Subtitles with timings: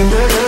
[0.00, 0.39] Hey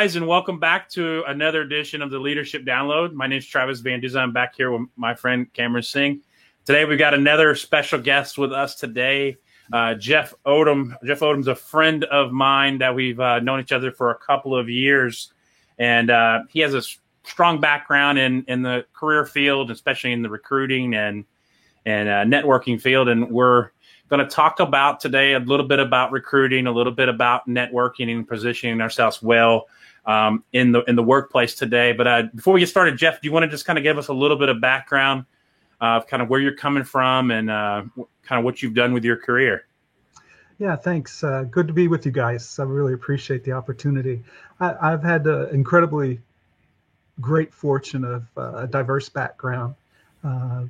[0.00, 3.12] guys, and welcome back to another edition of the Leadership Download.
[3.12, 4.16] My name is Travis Van Duzen.
[4.16, 6.22] I'm back here with my friend Cameron Singh.
[6.64, 9.36] Today we've got another special guest with us today,
[9.74, 10.94] uh, Jeff Odem.
[11.04, 14.56] Jeff Odem's a friend of mine that we've uh, known each other for a couple
[14.56, 15.34] of years,
[15.78, 16.80] and uh, he has a
[17.28, 21.26] strong background in in the career field, especially in the recruiting and
[21.84, 23.10] and uh, networking field.
[23.10, 23.72] And we're
[24.08, 28.10] going to talk about today a little bit about recruiting, a little bit about networking
[28.10, 29.66] and positioning ourselves well
[30.06, 31.92] um, in the in the workplace today.
[31.92, 33.98] But uh, before we get started, Jeff, do you want to just kind of give
[33.98, 35.24] us a little bit of background
[35.80, 37.82] of kind of where you're coming from and uh,
[38.22, 39.64] kind of what you've done with your career?
[40.58, 41.24] Yeah, thanks.
[41.24, 42.58] Uh, good to be with you guys.
[42.58, 44.22] I really appreciate the opportunity.
[44.60, 46.20] I, have had an incredibly
[47.18, 49.74] great fortune of uh, a diverse background.
[50.22, 50.64] Uh,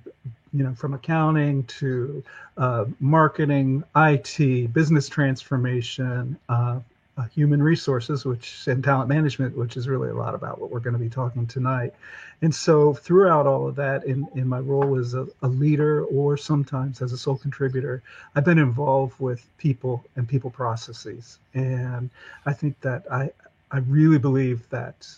[0.53, 2.23] you know, from accounting to
[2.57, 6.81] uh, marketing, IT, business transformation, uh,
[7.17, 10.81] uh, human resources, which and talent management, which is really a lot about what we're
[10.81, 11.95] going to be talking tonight.
[12.43, 16.37] And so, throughout all of that, in in my role as a, a leader or
[16.37, 18.03] sometimes as a sole contributor,
[18.35, 21.39] I've been involved with people and people processes.
[21.55, 22.11] And
[22.47, 23.31] I think that I
[23.71, 25.09] I really believe that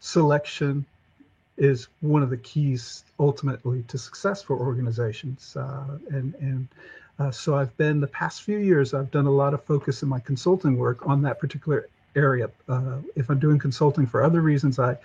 [0.00, 0.86] selection
[1.56, 5.56] is one of the keys ultimately to success for organizations.
[5.56, 6.68] Uh, and and
[7.20, 10.08] uh, so I've been the past few years, I've done a lot of focus in
[10.08, 12.50] my consulting work on that particular area.
[12.66, 14.96] Uh, if I'm doing consulting for other reasons, I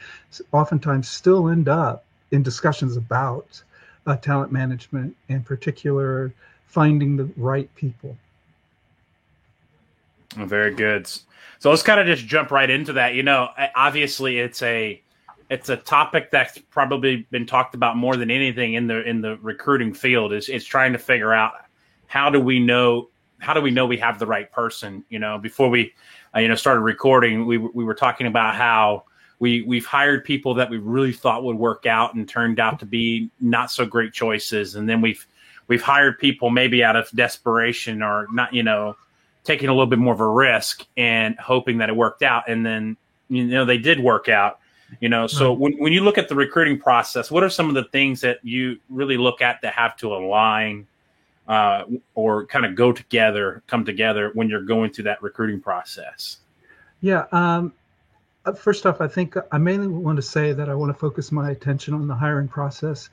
[0.53, 3.61] oftentimes still end up in discussions about
[4.07, 6.33] uh, talent management, in particular,
[6.67, 8.15] finding the right people.
[10.35, 11.07] Very good.
[11.59, 13.13] So let's kind of just jump right into that.
[13.13, 15.01] You know, obviously it's a
[15.49, 19.37] it's a topic that's probably been talked about more than anything in the in the
[19.41, 21.53] recruiting field is it's trying to figure out
[22.07, 25.03] how do we know how do we know we have the right person?
[25.09, 25.93] You know before we
[26.35, 29.03] uh, you know started recording we we were talking about how
[29.39, 32.85] we we've hired people that we really thought would work out and turned out to
[32.85, 34.75] be not so great choices.
[34.75, 35.25] And then we've
[35.67, 38.95] we've hired people maybe out of desperation or not you know
[39.43, 42.43] taking a little bit more of a risk and hoping that it worked out.
[42.47, 42.97] And then
[43.29, 44.59] you know they did work out
[45.01, 45.27] you know.
[45.27, 48.21] So when, when you look at the recruiting process what are some of the things
[48.21, 50.87] that you really look at that have to align
[51.47, 51.83] uh,
[52.15, 56.37] or kind of go together come together when you're going through that recruiting process?
[57.01, 57.73] Yeah um,
[58.45, 61.31] uh, first off i think i mainly want to say that i want to focus
[61.31, 63.09] my attention on the hiring process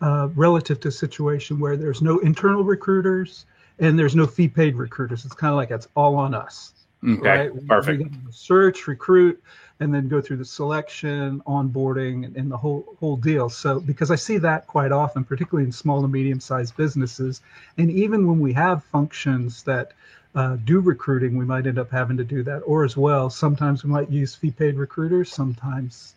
[0.00, 3.46] uh, relative to a situation where there's no internal recruiters
[3.78, 5.24] and there's no fee paid recruiters.
[5.24, 6.72] It's kind of like it's all on us.
[7.06, 7.66] Okay right?
[7.66, 8.04] perfect.
[8.30, 9.42] search recruit
[9.80, 13.48] and then go through the selection, onboarding, and, the whole whole deal.
[13.48, 17.42] So because I see that quite often, particularly in small and medium sized businesses,
[17.78, 19.92] and even when we have functions that
[20.34, 22.60] uh, do recruiting, we might end up having to do that.
[22.60, 26.14] Or as well, sometimes we might use fee paid recruiters, sometimes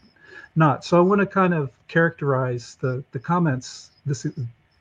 [0.56, 0.86] not.
[0.86, 4.25] So I want to kind of characterize the the comments this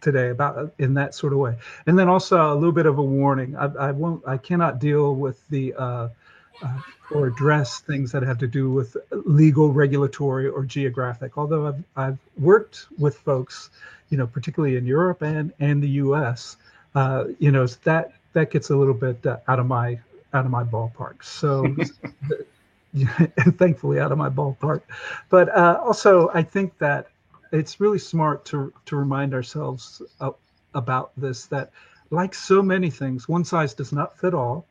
[0.00, 1.56] today about uh, in that sort of way,
[1.86, 3.56] and then also a little bit of a warning.
[3.56, 6.08] I, I won't, I cannot deal with the uh,
[6.62, 6.80] uh,
[7.10, 11.38] or address things that have to do with legal, regulatory, or geographic.
[11.38, 13.70] Although I've, I've worked with folks,
[14.10, 16.56] you know, particularly in Europe and and the U.S.,
[16.94, 19.98] uh, you know, that that gets a little bit uh, out of my
[20.34, 21.22] out of my ballpark.
[21.24, 21.74] So.
[23.58, 24.80] thankfully out of my ballpark
[25.28, 27.08] but uh, also i think that
[27.52, 30.30] it's really smart to to remind ourselves uh,
[30.74, 31.70] about this that
[32.10, 34.66] like so many things one size does not fit all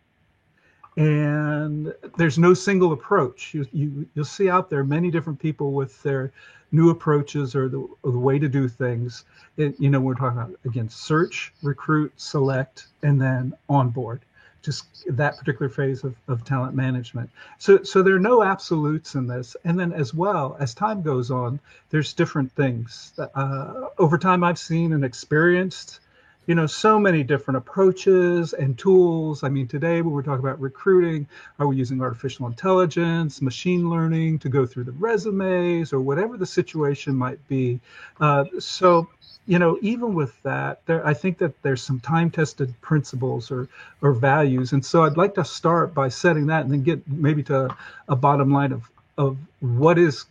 [0.97, 3.53] and there's no single approach.
[3.53, 6.33] You, you you'll see out there many different people with their
[6.71, 9.23] new approaches or the, or the way to do things.
[9.55, 14.21] It, you know, we're talking about again search, recruit, select, and then onboard.
[14.63, 17.29] Just that particular phase of, of talent management.
[17.59, 19.55] So so there are no absolutes in this.
[19.63, 21.59] And then as well as time goes on,
[21.91, 23.13] there's different things.
[23.35, 25.99] Uh, over time, I've seen and experienced
[26.47, 29.43] you know so many different approaches and tools.
[29.43, 31.27] I mean today we're talking about recruiting
[31.59, 36.45] are we using artificial intelligence machine learning to go through the resumes or whatever the
[36.45, 37.79] situation might be?
[38.19, 39.07] Uh, so
[39.45, 43.69] you know even with that there i think that there's some time tested principles or
[44.01, 44.73] or values.
[44.73, 47.75] And so i'd like to start by setting that and then get maybe to
[48.07, 50.25] a bottom line of of what is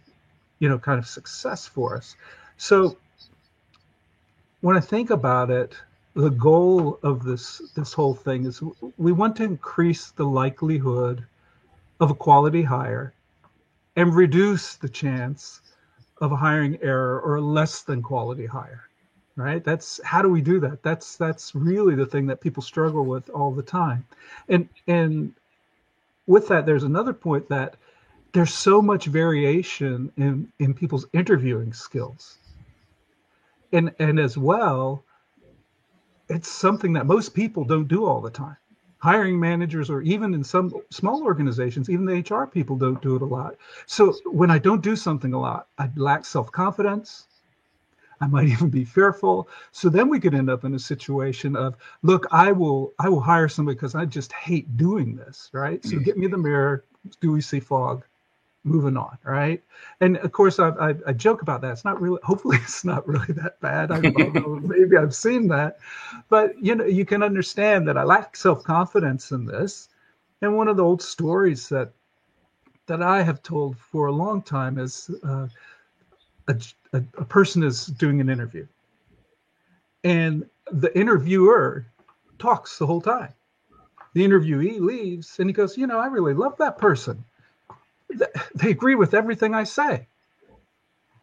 [0.59, 2.17] you know, kind of success for us.
[2.57, 2.97] So
[4.61, 5.75] when I think about it,
[6.17, 8.63] the goal of this this whole thing is
[8.97, 11.25] we want to increase the likelihood
[12.01, 13.13] of a quality hire
[13.97, 15.61] and reduce the chance
[16.21, 18.87] of a hiring error or a less than quality hire
[19.37, 19.63] right?
[19.63, 20.83] That's how do we do that?
[20.83, 24.05] That's that's really the thing that people struggle with all the time.
[24.49, 25.35] And and
[26.27, 27.77] with that there's another point that
[28.33, 32.39] there's so much variation in in people's interviewing skills.
[33.73, 35.05] And and as well
[36.29, 38.57] it's something that most people don't do all the time.
[38.99, 43.23] Hiring managers or even in some small organizations even the hr people don't do it
[43.23, 43.57] a lot.
[43.87, 47.27] So when i don't do something a lot i lack self-confidence.
[48.21, 49.49] I might even be fearful.
[49.73, 53.21] So then we could end up in a situation of look i will i will
[53.21, 55.85] hire somebody because i just hate doing this right?
[55.85, 56.03] So hmm.
[56.03, 56.85] get me the mirror
[57.21, 58.05] do we see fog
[58.67, 59.63] moving on, right?
[60.01, 61.73] And of course, I, I, I, joke about that.
[61.73, 62.19] It's not really.
[62.23, 63.91] Hopefully, it's not really that bad.
[63.93, 64.61] I don't know.
[64.63, 65.79] Maybe I've seen that,
[66.29, 69.89] but you know, you can understand that I lack self confidence in this.
[70.43, 71.93] And one of the old stories that
[72.87, 75.49] that I have told for a long time is uh,
[76.49, 76.57] a,
[76.93, 78.67] a, a person is doing an interview,
[80.05, 81.87] and the interviewer
[82.39, 83.33] talks the whole time.
[84.13, 87.25] The interviewee leaves, and he goes, "You know, I really love that person."
[88.55, 90.07] They agree with everything I say.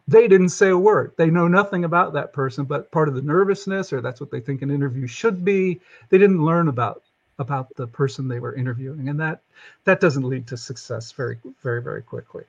[0.06, 1.12] They didn't say a word.
[1.16, 4.40] They know nothing about that person, but part of the nervousness, or that's what they
[4.40, 5.80] think an interview should be,
[6.10, 7.02] they didn't learn about
[7.38, 9.40] about the person they were interviewing, and that
[9.84, 12.44] that doesn't lead to success very, very, very quickly.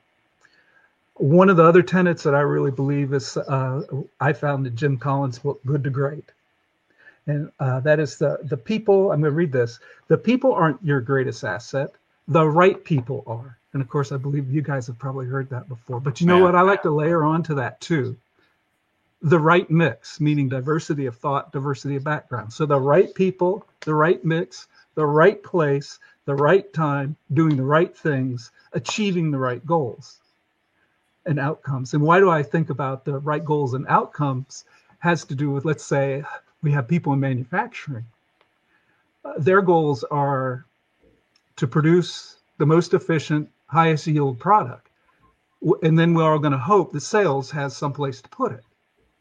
[1.15, 3.81] One of the other tenets that I really believe is uh,
[4.19, 6.33] I found in Jim Collins' book, Good to Great,
[7.25, 9.11] and uh, that is the the people.
[9.11, 9.79] I'm going to read this.
[10.07, 11.91] The people aren't your greatest asset.
[12.27, 13.57] The right people are.
[13.75, 15.99] And of course, I believe you guys have probably heard that before.
[15.99, 16.55] But you know what?
[16.55, 18.15] I like to layer on to that too.
[19.21, 22.53] The right mix, meaning diversity of thought, diversity of background.
[22.53, 27.65] So the right people, the right mix, the right place, the right time, doing the
[27.65, 30.19] right things, achieving the right goals
[31.25, 31.93] and outcomes.
[31.93, 34.63] And why do I think about the right goals and outcomes
[34.99, 36.23] has to do with, let's say,
[36.61, 38.05] we have people in manufacturing.
[39.25, 40.63] Uh, their goals are
[41.57, 44.89] to produce the most efficient, highest yield product.
[45.83, 48.63] And then we're all going to hope the sales has some place to put it.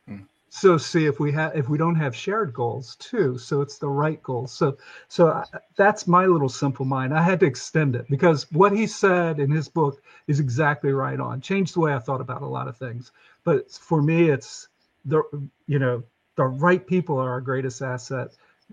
[0.06, 0.23] Hmm.
[0.49, 3.39] So see if we have if we don't have shared goals too.
[3.39, 4.53] So it's the right goals.
[4.53, 4.77] So
[5.09, 5.45] so I,
[5.77, 7.15] that's my little simple mind.
[7.15, 11.19] I had to extend it because what he said in his book is exactly right
[11.19, 11.41] on.
[11.41, 13.11] Changed the way I thought about a lot of things.
[13.43, 14.69] But for me, it's
[15.05, 15.23] the
[15.67, 16.03] you know
[16.37, 18.31] the right people are our greatest asset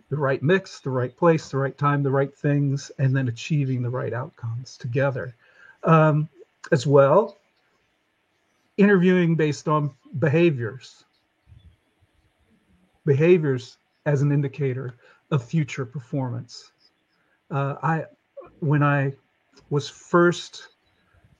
[0.09, 3.81] the right mix, the right place, the right time, the right things, and then achieving
[3.81, 5.35] the right outcomes together
[5.83, 6.29] um,
[6.71, 7.37] as well.
[8.77, 11.03] Interviewing based on behaviors,
[13.05, 14.95] behaviors as an indicator
[15.29, 16.71] of future performance.
[17.49, 18.05] Uh, I,
[18.59, 19.13] when I
[19.69, 20.69] was first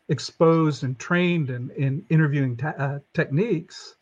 [0.10, 3.96] exposed and trained in, in interviewing te- uh, techniques,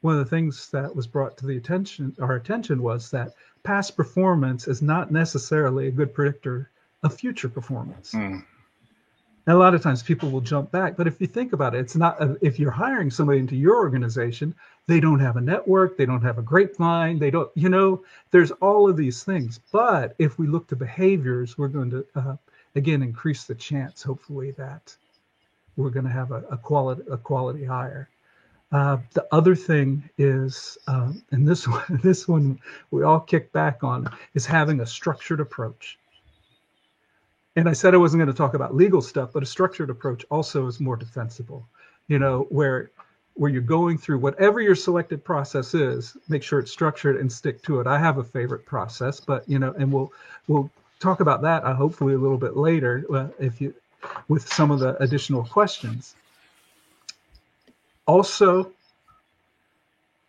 [0.00, 3.32] one of the things that was brought to the attention, our attention, was that
[3.64, 6.70] past performance is not necessarily a good predictor
[7.02, 8.12] of future performance.
[8.12, 8.44] Mm.
[9.46, 11.78] And a lot of times people will jump back, but if you think about it,
[11.78, 14.52] it's not if you're hiring somebody into your organization,
[14.88, 18.50] they don't have a network, they don't have a grapevine, they don't, you know, there's
[18.50, 19.60] all of these things.
[19.70, 22.36] But if we look to behaviors, we're going to uh,
[22.74, 24.96] again increase the chance, hopefully, that
[25.76, 28.08] we're going to have a, a quality a quality hire.
[28.72, 32.58] Uh, the other thing is, um, and this one, this one
[32.90, 35.98] we all kick back on, is having a structured approach
[37.56, 40.24] and I said I wasn't going to talk about legal stuff, but a structured approach
[40.30, 41.66] also is more defensible.
[42.06, 42.90] You know, where
[43.34, 47.62] where you're going through whatever your selected process is, make sure it's structured and stick
[47.62, 47.86] to it.
[47.86, 50.12] I have a favorite process, but you know, and we'll
[50.48, 50.70] we'll
[51.00, 53.74] talk about that uh, hopefully a little bit later uh, if you
[54.28, 56.14] with some of the additional questions.
[58.06, 58.70] Also,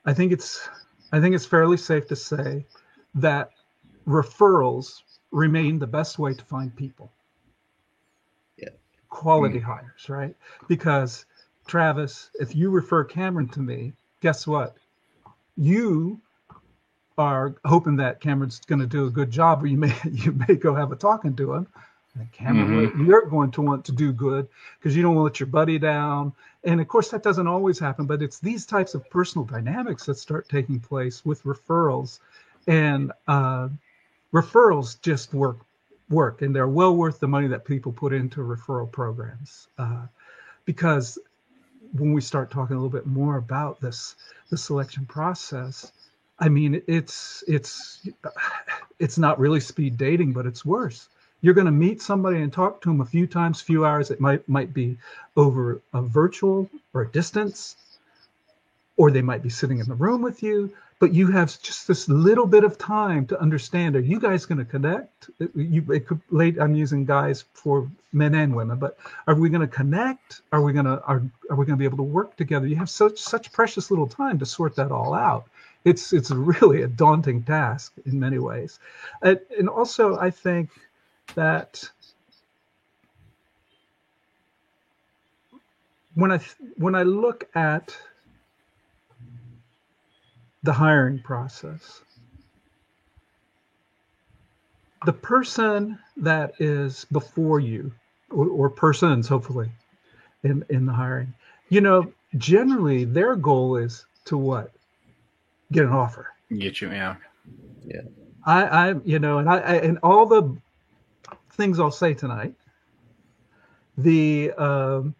[0.06, 0.68] I think it's
[1.12, 2.66] I think it's fairly safe to say
[3.16, 3.52] that
[4.08, 7.12] referrals remain the best way to find people
[9.10, 9.72] quality mm-hmm.
[9.72, 10.36] hires, right?
[10.68, 11.26] Because
[11.68, 14.78] Travis, if you refer Cameron to me, guess what?
[15.58, 16.20] You
[17.18, 20.56] are hoping that Cameron's going to do a good job, or you may you may
[20.56, 21.68] go have a talking to him.
[22.16, 23.06] And Cameron, mm-hmm.
[23.06, 24.48] you're going to want to do good
[24.80, 26.34] because you don't want to let your buddy down.
[26.64, 30.18] And of course, that doesn't always happen, but it's these types of personal dynamics that
[30.18, 32.20] start taking place with referrals,
[32.66, 33.70] and uh,
[34.34, 35.58] referrals just work
[36.10, 40.06] work and they're well worth the money that people put into referral programs uh,
[40.66, 41.18] because
[41.94, 44.16] when we start talking a little bit more about this
[44.50, 45.92] the selection process,
[46.40, 48.08] I mean it's it's
[49.00, 51.10] it's not really speed dating, but it's worse.
[51.42, 54.12] You're going to meet somebody and talk to them a few times, few hours.
[54.12, 54.98] It might might be
[55.36, 57.76] over a virtual or a distance,
[58.98, 62.08] or they might be sitting in the room with you but you have just this
[62.10, 65.30] little bit of time to understand are you guys going to connect?
[65.56, 69.62] You it could late i'm using guys for men and women but are we going
[69.62, 70.42] to connect?
[70.52, 72.68] Are we going to are, are we going to be able to work together?
[72.68, 75.46] You have such such precious little time to sort that all out.
[75.86, 78.80] It's it's really a daunting task in many ways.
[79.22, 80.70] And, and also i think
[81.36, 81.90] that
[86.16, 86.40] when i
[86.78, 87.96] when i look at
[90.64, 92.02] the hiring process.
[95.06, 97.92] The person that is before you,
[98.32, 99.72] or, or persons, hopefully,
[100.44, 101.34] in, in the hiring,
[101.70, 104.72] you know, generally their goal is to what?
[105.72, 106.34] Get an offer.
[106.58, 107.16] Get you, yeah.
[107.86, 108.02] Yeah.
[108.46, 110.56] I, I, you know, and I, I and all the
[111.52, 112.54] things I'll say tonight,
[113.98, 115.16] the um,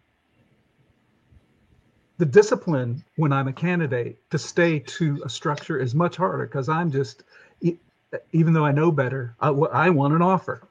[2.18, 6.68] the discipline when I'm a candidate to stay to a structure is much harder because
[6.68, 7.22] I'm just,
[8.32, 10.62] even though I know better, I, I want an offer,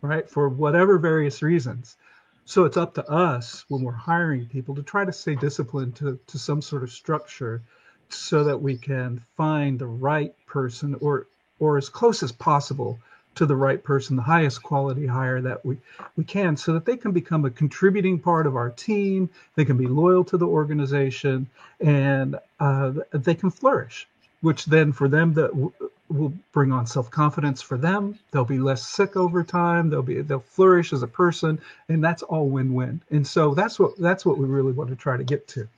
[0.00, 0.28] right?
[0.28, 1.96] For whatever various reasons.
[2.44, 6.18] So it's up to us when we're hiring people to try to stay disciplined to,
[6.26, 7.62] to some sort of structure
[8.08, 11.28] so that we can find the right person or
[11.60, 12.98] or as close as possible
[13.34, 15.78] to the right person, the highest quality hire that we,
[16.16, 19.28] we can, so that they can become a contributing part of our team.
[19.54, 21.48] They can be loyal to the organization,
[21.80, 24.06] and uh, they can flourish.
[24.40, 25.72] Which then, for them, that w-
[26.08, 28.18] will bring on self confidence for them.
[28.32, 29.88] They'll be less sick over time.
[29.88, 33.00] They'll be they'll flourish as a person, and that's all win win.
[33.10, 35.68] And so that's what that's what we really want to try to get to.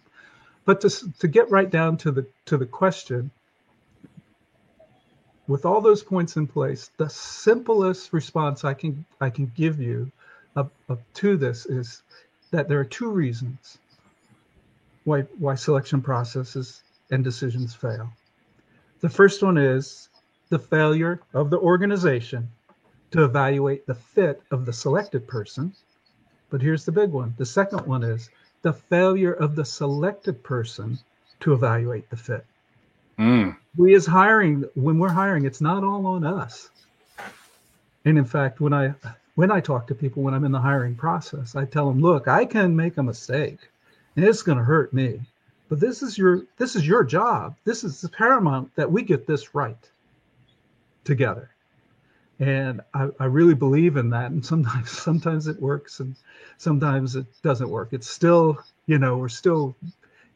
[0.64, 3.30] But to to get right down to the to the question
[5.46, 10.10] with all those points in place, the simplest response I can I can give you
[10.56, 12.02] up, up to this is
[12.50, 13.78] that there are two reasons
[15.04, 18.10] why why selection processes and decisions fail.
[19.00, 20.08] The first one is
[20.48, 22.48] the failure of the organization
[23.10, 25.74] to evaluate the fit of the selected person.
[26.50, 27.34] But here's the big one.
[27.36, 28.30] The second one is
[28.62, 30.98] the failure of the selected person
[31.40, 32.46] to evaluate the fit.
[33.18, 33.56] Mm.
[33.76, 36.70] We as hiring, when we're hiring, it's not all on us.
[38.04, 38.94] And in fact, when I
[39.34, 42.28] when I talk to people when I'm in the hiring process, I tell them, look,
[42.28, 43.58] I can make a mistake
[44.16, 45.20] and it's going to hurt me.
[45.68, 47.56] But this is your this is your job.
[47.64, 49.90] This is the paramount that we get this right
[51.04, 51.50] together.
[52.40, 54.30] And I, I really believe in that.
[54.30, 56.14] And sometimes sometimes it works and
[56.58, 57.88] sometimes it doesn't work.
[57.92, 59.74] It's still, you know, we're still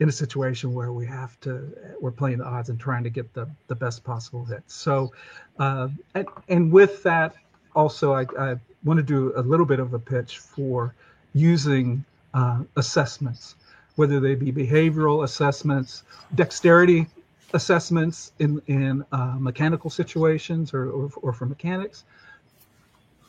[0.01, 3.33] in a situation where we have to we're playing the odds and trying to get
[3.35, 4.63] the the best possible hit.
[4.67, 5.13] So
[5.59, 7.35] uh, and, and with that
[7.75, 10.95] also I, I want to do a little bit of a pitch for
[11.35, 13.57] using uh, assessments
[13.97, 17.07] whether they be behavioral assessments dexterity
[17.55, 22.05] assessments in in uh, mechanical situations or, or, or for mechanics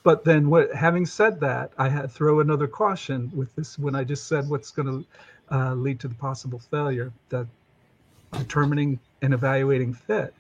[0.04, 4.04] but then what having said that i had throw another caution with this when i
[4.04, 5.06] just said what's going to
[5.52, 7.48] uh, lead to the possible failure that
[8.34, 10.34] determining and evaluating fit.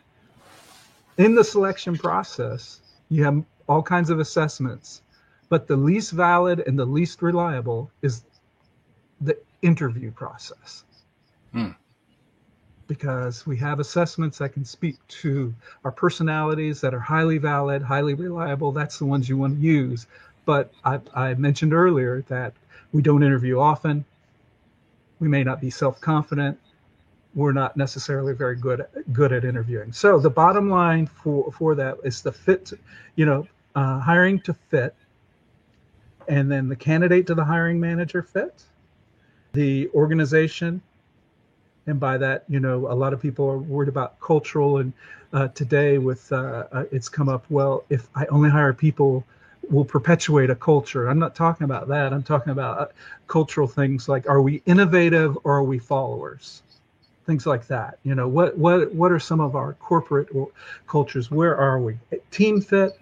[1.18, 5.02] In the selection process, you have all kinds of assessments,
[5.50, 8.24] but the least valid and the least reliable is
[9.22, 10.84] the interview process.
[11.52, 11.72] Hmm.
[12.90, 15.54] Because we have assessments that can speak to
[15.86, 18.74] our personalities that are highly valid, highly reliable.
[18.74, 20.08] That's the ones you want to use.
[20.44, 22.54] But I, I mentioned earlier that
[22.92, 24.04] we don't interview often
[25.20, 26.58] we may not be self-confident
[27.36, 31.98] we're not necessarily very good good at interviewing so the bottom line for for that
[32.04, 32.72] is the fit
[33.16, 34.96] you know uh, hiring to fit
[36.28, 38.64] and then the candidate to the hiring manager fit
[39.54, 40.82] the organization
[41.90, 44.94] and by that you know a lot of people are worried about cultural and
[45.34, 49.26] uh, today with uh, uh it's come up well if i only hire people
[49.70, 51.08] will perpetuate a culture.
[51.08, 52.12] I'm not talking about that.
[52.12, 52.88] I'm talking about uh,
[53.28, 56.64] cultural things like are we innovative or are we followers?
[57.26, 58.00] Things like that.
[58.04, 60.30] You know, what what what are some of our corporate
[60.88, 61.30] cultures?
[61.30, 61.98] Where are we?
[62.32, 63.00] Team fit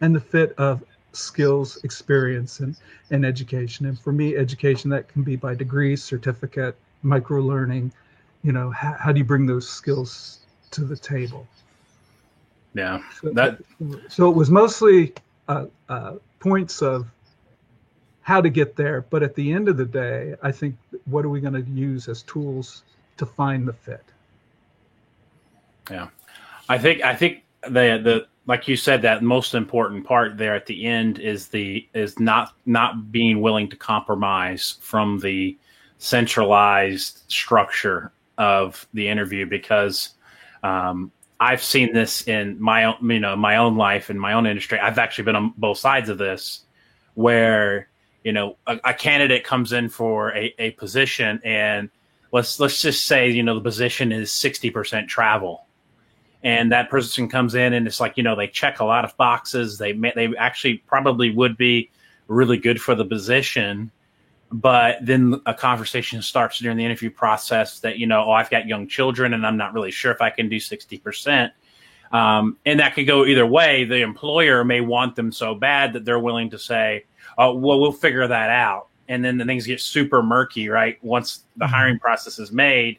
[0.00, 2.76] and the fit of skills, experience, and
[3.10, 3.86] and education.
[3.86, 7.92] And for me, education that can be by degree, certificate, micro learning.
[8.44, 11.48] You know, how, how do you bring those skills to the table?
[12.74, 13.58] Yeah, that.
[14.08, 15.14] So it was mostly
[15.48, 17.06] uh, uh, points of
[18.22, 19.02] how to get there.
[19.10, 22.08] But at the end of the day, I think what are we going to use
[22.08, 22.84] as tools
[23.16, 24.04] to find the fit
[25.90, 26.08] yeah
[26.68, 30.66] i think i think the the like you said that most important part there at
[30.66, 35.56] the end is the is not not being willing to compromise from the
[35.98, 40.10] centralized structure of the interview because
[40.62, 44.46] um, I've seen this in my own you know my own life in my own
[44.46, 44.78] industry.
[44.78, 46.60] I've actually been on both sides of this
[47.14, 47.88] where
[48.22, 51.90] you know a, a candidate comes in for a, a position and
[52.32, 55.66] let's let's just say you know the position is 60% travel.
[56.42, 59.16] And that person comes in and it's like you know they check a lot of
[59.16, 59.78] boxes.
[59.78, 61.90] They they actually probably would be
[62.28, 63.90] really good for the position
[64.54, 68.66] but then a conversation starts during the interview process that you know oh i've got
[68.66, 71.50] young children and i'm not really sure if i can do 60%
[72.14, 73.84] um, and that could go either way.
[73.84, 77.04] The employer may want them so bad that they're willing to say
[77.36, 78.86] oh well we'll figure that out.
[79.08, 81.74] And then the things get super murky right once the mm-hmm.
[81.74, 82.98] hiring process is made.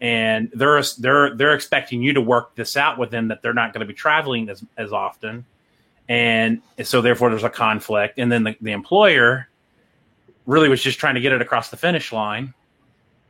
[0.00, 3.72] And they're they're they're expecting you to work this out with them that they're not
[3.72, 5.46] going to be traveling as as often,
[6.08, 9.48] and so therefore there's a conflict, and then the, the employer
[10.46, 12.54] really was just trying to get it across the finish line,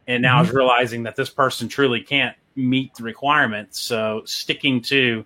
[0.06, 0.49] and now mm-hmm.
[0.49, 5.25] is realizing that this person truly can't meet the requirements, so sticking to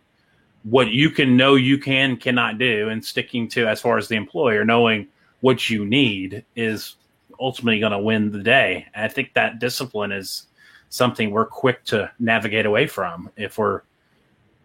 [0.64, 4.16] what you can know you can cannot do, and sticking to as far as the
[4.16, 5.06] employer knowing
[5.40, 6.96] what you need is
[7.40, 8.86] ultimately going to win the day.
[8.94, 10.46] And I think that discipline is
[10.88, 13.82] something we're quick to navigate away from if we're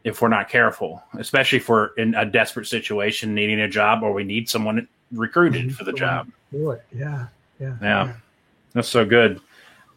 [0.04, 4.12] if we're not careful, especially if we're in a desperate situation, needing a job, or
[4.12, 6.30] we need someone recruited for the job.
[6.52, 7.26] Yeah, yeah,
[7.60, 8.14] yeah, yeah.
[8.74, 9.40] That's so good.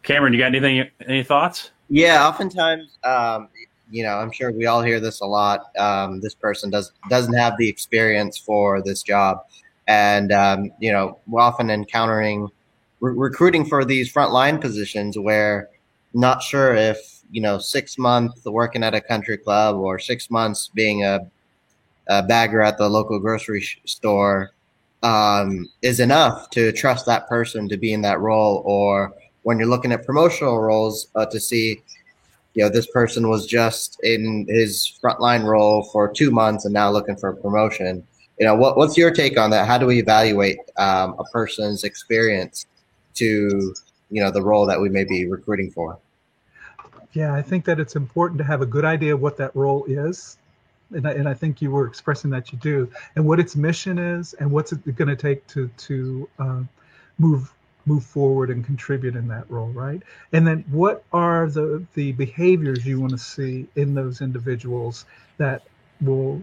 [0.03, 0.89] Cameron, you got anything?
[1.07, 1.71] Any thoughts?
[1.89, 3.49] Yeah, oftentimes, um,
[3.89, 5.75] you know, I'm sure we all hear this a lot.
[5.77, 9.45] Um, this person does doesn't have the experience for this job,
[9.87, 12.49] and um, you know, we're often encountering
[12.99, 15.69] re- recruiting for these frontline positions where
[16.13, 20.69] not sure if you know six months working at a country club or six months
[20.73, 21.29] being a,
[22.07, 24.51] a bagger at the local grocery store
[25.03, 29.67] um, is enough to trust that person to be in that role or when you're
[29.67, 31.81] looking at promotional roles uh, to see
[32.53, 36.89] you know this person was just in his frontline role for two months and now
[36.89, 38.05] looking for a promotion.
[38.39, 39.67] You know what, what's your take on that?
[39.67, 42.65] How do we evaluate um, a person's experience
[43.15, 43.73] to
[44.09, 45.99] you know the role that we may be recruiting for?
[47.13, 49.85] Yeah i think that it's important to have a good idea of what that role
[49.85, 50.37] is
[50.93, 53.97] and I, and I think you were expressing that you do and what its mission
[53.97, 56.61] is and what's it going to take to to uh,
[57.17, 57.53] move
[57.85, 60.01] move forward and contribute in that role right?
[60.33, 65.05] And then what are the the behaviors you want to see in those individuals
[65.37, 65.63] that
[66.01, 66.41] will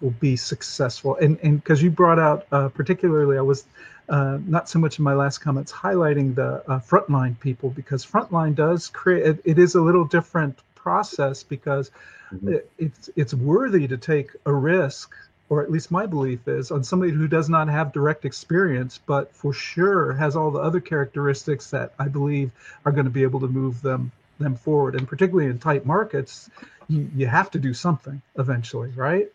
[0.00, 1.16] will be successful?
[1.16, 3.64] And and because you brought out uh, particularly i was
[4.08, 8.54] uh, not so much in my last comments highlighting the uh, frontline people because frontline
[8.54, 11.90] does create it, it is a little different process because
[12.32, 12.56] mm-hmm.
[12.78, 15.14] it's it's worthy to take a risk
[15.48, 19.32] or at least my belief is on somebody who does not have direct experience but
[19.34, 22.50] for sure has all the other characteristics that i believe
[22.84, 24.94] are going to be able to move them them forward.
[24.94, 26.50] And particularly in tight markets
[26.88, 29.28] you, you have to do something eventually right?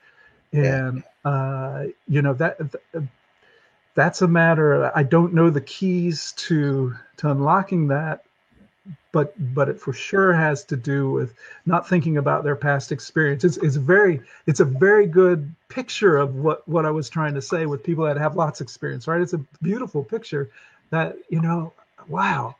[0.54, 2.60] And uh, you know that
[3.94, 8.24] that's a matter i don't know the keys to to unlocking that
[9.12, 11.34] but but it for sure has to do with
[11.66, 16.36] not thinking about their past experience it's, it's very it's a very good picture of
[16.36, 19.22] what what i was trying to say with people that have lots of experience right
[19.22, 20.50] it's a beautiful picture
[20.90, 21.74] that you know
[22.08, 22.56] wow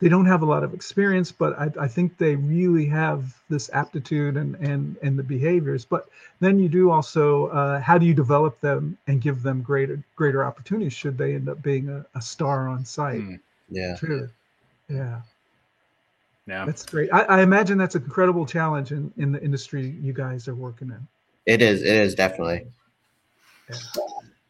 [0.00, 3.68] they don't have a lot of experience, but I, I, think they really have this
[3.74, 5.84] aptitude and, and, and the behaviors.
[5.84, 6.08] But
[6.40, 10.42] then you do also, uh, how do you develop them and give them greater greater
[10.42, 13.20] opportunities should they end up being a, a star on site?
[13.20, 13.94] Mm, yeah.
[13.96, 14.30] True.
[14.88, 15.20] Yeah.
[16.50, 16.64] Yeah.
[16.64, 17.08] That's great.
[17.12, 20.88] I, I, imagine that's an incredible challenge in, in the industry you guys are working
[20.88, 21.06] in.
[21.46, 21.82] It is.
[21.82, 22.66] It is definitely.
[23.70, 23.76] Yeah.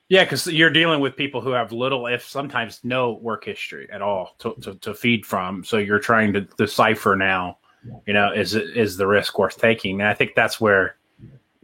[0.09, 4.03] Yeah, because you're dealing with people who have little, if sometimes no work history at
[4.03, 5.63] all to, to, to, feed from.
[5.63, 7.59] So you're trying to decipher now,
[8.07, 10.01] you know, is is the risk worth taking?
[10.01, 10.97] And I think that's where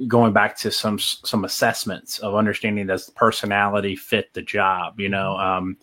[0.07, 5.01] going back to some some assessments of understanding does personality fit the job.
[5.01, 5.77] You know, um,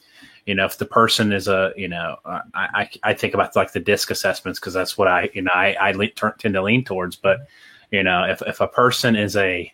[0.46, 3.56] you know if the person is a you know uh, I I, I think about
[3.56, 6.62] like the disc assessments because that's what I you know I I le- tend to
[6.62, 7.16] lean towards.
[7.16, 7.48] But
[7.92, 9.72] you know if if a person is a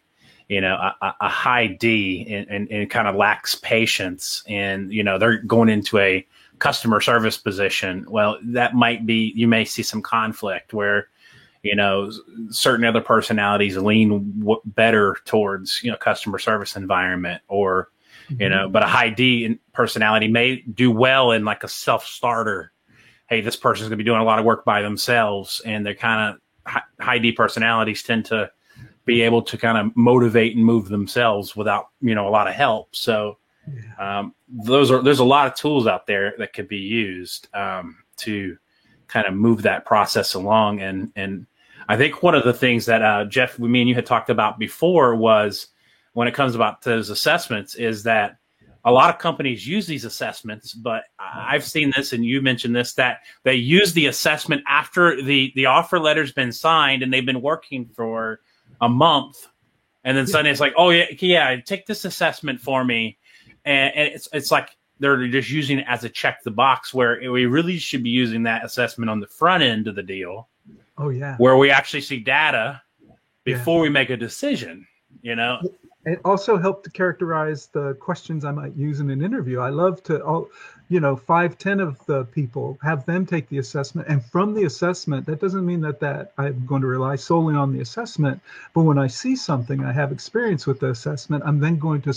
[0.49, 5.03] you know, a, a high D and, and, and, kind of lacks patience, and you
[5.03, 6.25] know they're going into a
[6.57, 8.03] customer service position.
[8.09, 11.07] Well, that might be you may see some conflict where
[11.61, 12.11] you know
[12.49, 17.89] certain other personalities lean w- better towards you know customer service environment or
[18.29, 18.41] mm-hmm.
[18.41, 22.71] you know but a high d personality may do well in like a self starter
[23.29, 25.93] hey, this person's going to be doing a lot of work by themselves, and they're
[25.93, 28.51] kind of high, high D personalities tend to
[29.05, 32.53] be able to kind of motivate and move themselves without you know a lot of
[32.53, 32.95] help.
[32.95, 33.37] So
[33.99, 37.97] um, those are there's a lot of tools out there that could be used um,
[38.17, 38.57] to
[39.07, 40.81] kind of move that process along.
[40.81, 41.45] And and
[41.87, 44.59] I think one of the things that uh, Jeff, me and you had talked about
[44.59, 45.67] before was
[46.19, 48.39] when it comes about those assessments is that
[48.83, 52.93] a lot of companies use these assessments, but I've seen this, and you mentioned this
[52.95, 57.41] that they use the assessment after the the offer letter's been signed and they've been
[57.41, 58.41] working for
[58.81, 59.47] a month,
[60.03, 63.17] and then suddenly it's like, oh yeah, yeah, take this assessment for me,
[63.63, 67.31] and, and it's it's like they're just using it as a check the box where
[67.31, 70.49] we really should be using that assessment on the front end of the deal.
[70.97, 72.81] Oh yeah, where we actually see data
[73.45, 73.83] before yeah.
[73.83, 74.85] we make a decision.
[75.21, 75.59] You know,
[76.05, 79.59] it also helped to characterize the questions I might use in an interview.
[79.59, 80.49] I love to, all,
[80.87, 84.63] you know, five, ten of the people have them take the assessment, and from the
[84.63, 88.41] assessment, that doesn't mean that that I'm going to rely solely on the assessment.
[88.73, 91.43] But when I see something, I have experience with the assessment.
[91.45, 92.13] I'm then going to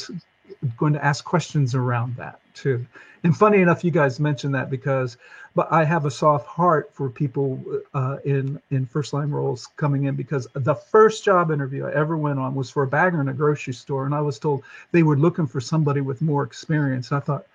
[0.77, 2.85] going to ask questions around that too.
[3.25, 5.17] And funny enough, you guys mentioned that because,
[5.55, 7.63] but I have a soft heart for people
[7.95, 12.17] uh, in in first line roles coming in because the first job interview I ever
[12.17, 15.03] went on was for a bagger in a grocery store, and I was told they
[15.03, 17.11] were looking for somebody with more experience.
[17.11, 17.47] And I thought,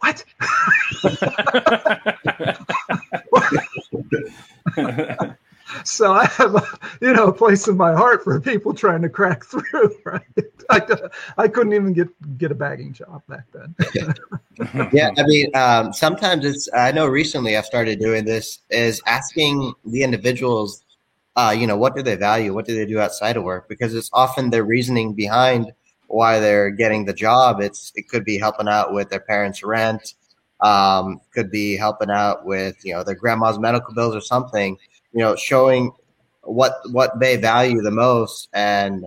[0.00, 0.24] what?
[5.84, 6.62] so I have a,
[7.00, 9.96] you know a place in my heart for people trying to crack through.
[10.04, 10.22] Right?
[10.70, 10.82] I,
[11.36, 13.74] I couldn't even get get a bagging job back then.
[14.92, 16.68] yeah, I mean, um, sometimes it's.
[16.74, 20.84] I know recently I've started doing this is asking the individuals,
[21.36, 22.54] uh, you know, what do they value?
[22.54, 23.68] What do they do outside of work?
[23.68, 25.72] Because it's often their reasoning behind
[26.08, 27.60] why they're getting the job.
[27.60, 30.14] It's it could be helping out with their parents' rent.
[30.60, 34.76] Um, could be helping out with you know their grandma's medical bills or something
[35.12, 35.92] you know, showing
[36.42, 39.06] what what they value the most and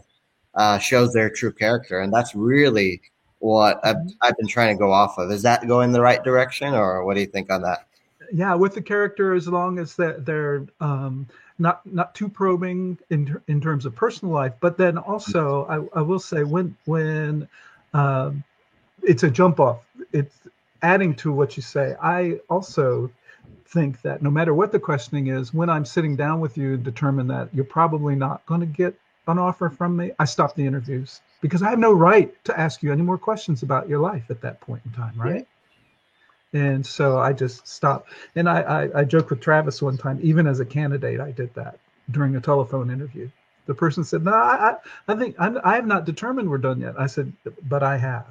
[0.55, 3.01] uh, shows their true character, and that's really
[3.39, 4.09] what I've, mm-hmm.
[4.21, 5.31] I've been trying to go off of.
[5.31, 7.87] Is that going the right direction, or what do you think on that?
[8.31, 11.27] Yeah, with the character, as long as they're, they're um,
[11.59, 16.01] not not too probing in in terms of personal life, but then also I, I
[16.01, 17.47] will say when when
[17.93, 18.43] um,
[19.03, 19.81] it's a jump off,
[20.13, 20.35] it's
[20.81, 21.95] adding to what you say.
[22.01, 23.11] I also
[23.73, 27.27] think that no matter what the questioning is, when I'm sitting down with you, determine
[27.27, 28.95] that you're probably not going to get
[29.27, 32.83] an offer from me, I stop the interviews because I have no right to ask
[32.83, 35.47] you any more questions about your life at that point in time, right?
[36.51, 36.61] Yeah.
[36.61, 38.07] And so I just stop.
[38.35, 41.53] And I, I, I joked with Travis one time, even as a candidate, I did
[41.55, 41.79] that
[42.11, 43.29] during a telephone interview.
[43.65, 44.75] The person said, "No, I,
[45.07, 47.31] I think I'm, I have not determined we're done yet." I said,
[47.63, 48.25] "But I have."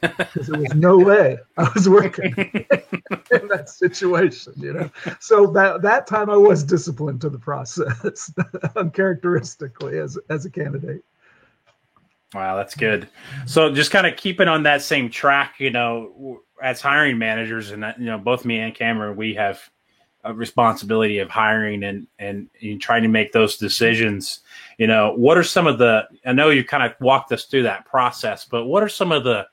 [0.00, 4.90] Because there was no way I was working in that situation, you know.
[5.20, 8.32] So that that time I was disciplined to the process,
[8.76, 11.04] uncharacteristically as as a candidate.
[12.34, 13.08] Wow, that's good.
[13.46, 17.84] So just kind of keeping on that same track, you know, as hiring managers, and
[17.98, 19.60] you know, both me and Cameron, we have
[20.22, 24.40] a responsibility of hiring and and, and trying to make those decisions.
[24.78, 26.06] You know, what are some of the?
[26.24, 29.24] I know you kind of walked us through that process, but what are some of
[29.24, 29.46] the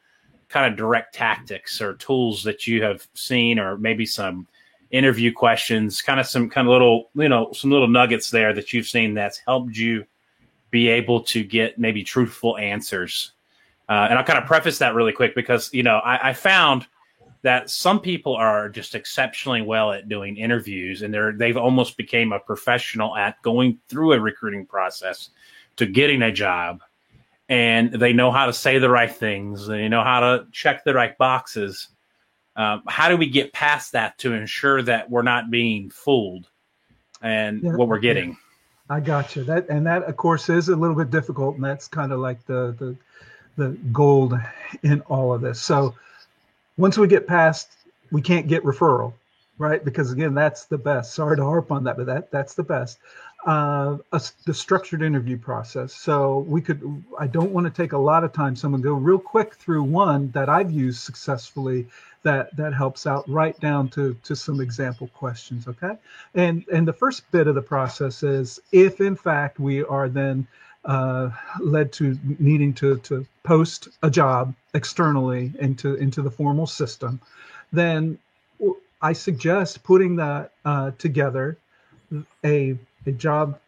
[0.49, 4.47] kind of direct tactics or tools that you have seen, or maybe some
[4.91, 8.71] interview questions, kind of some kind of little, you know, some little nuggets there that
[8.73, 10.05] you've seen that's helped you
[10.71, 13.33] be able to get maybe truthful answers.
[13.89, 16.87] Uh, and I'll kind of preface that really quick because, you know, I, I found
[17.41, 22.33] that some people are just exceptionally well at doing interviews and they're they've almost became
[22.33, 25.29] a professional at going through a recruiting process
[25.77, 26.81] to getting a job
[27.49, 29.67] and they know how to say the right things.
[29.67, 31.89] They know how to check the right boxes.
[32.55, 36.49] Um, how do we get past that to ensure that we're not being fooled
[37.21, 38.37] and yeah, what we're getting?
[38.89, 39.43] I got you.
[39.43, 42.45] That and that of course is a little bit difficult, and that's kind of like
[42.45, 42.95] the the
[43.57, 44.33] the gold
[44.83, 45.61] in all of this.
[45.61, 45.93] So
[46.77, 47.69] once we get past,
[48.11, 49.13] we can't get referral,
[49.57, 49.83] right?
[49.83, 51.13] Because again, that's the best.
[51.13, 52.99] Sorry to harp on that, but that that's the best
[53.47, 55.93] uh, a, the structured interview process.
[55.93, 58.57] So we could, I don't want to take a lot of time.
[58.57, 61.87] So I'm going to go real quick through one that I've used successfully
[62.23, 65.65] that that helps out right down to to some example questions.
[65.67, 65.97] Okay,
[66.35, 70.45] and and the first bit of the process is if in fact we are then
[70.83, 71.29] uh,
[71.61, 77.21] led to needing to to post a job externally into into the formal system,
[77.71, 78.19] then
[79.01, 81.57] I suggest putting that uh, together
[82.43, 83.59] a a job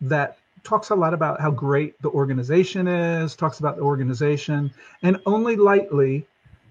[0.00, 5.18] that talks a lot about how great the organization is, talks about the organization, and
[5.26, 6.26] only lightly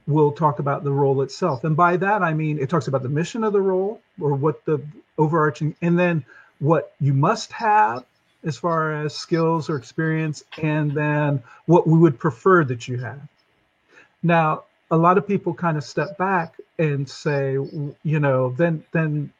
[0.07, 1.63] will talk about the role itself.
[1.63, 4.63] And by that, I mean it talks about the mission of the role or what
[4.65, 4.81] the
[5.17, 6.25] overarching, and then
[6.59, 8.05] what you must have
[8.43, 13.21] as far as skills or experience, and then what we would prefer that you have.
[14.23, 19.31] Now, a lot of people kind of step back and say, you know, then then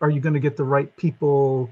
[0.00, 1.70] are you going to get the right people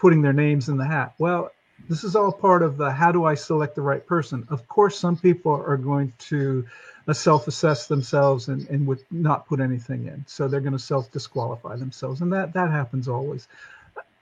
[0.00, 1.12] putting their names in the hat?
[1.18, 1.52] Well,
[1.88, 4.46] this is all part of the how do I select the right person?
[4.48, 6.66] Of course, some people are going to
[7.06, 10.24] uh, self-assess themselves and, and would not put anything in.
[10.26, 12.20] So they're going to self-disqualify themselves.
[12.22, 13.48] And that that happens always.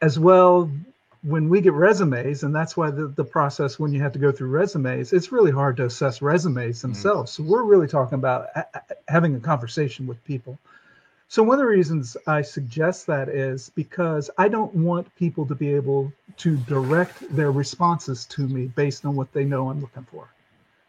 [0.00, 0.70] As well,
[1.22, 4.30] when we get resumes, and that's why the, the process when you have to go
[4.32, 6.88] through resumes, it's really hard to assess resumes mm-hmm.
[6.88, 7.32] themselves.
[7.32, 7.44] Mm-hmm.
[7.44, 8.48] So we're really talking about
[9.08, 10.58] having a conversation with people.
[11.28, 15.54] So one of the reasons I suggest that is because I don't want people to
[15.54, 20.06] be able to direct their responses to me based on what they know I'm looking
[20.10, 20.28] for.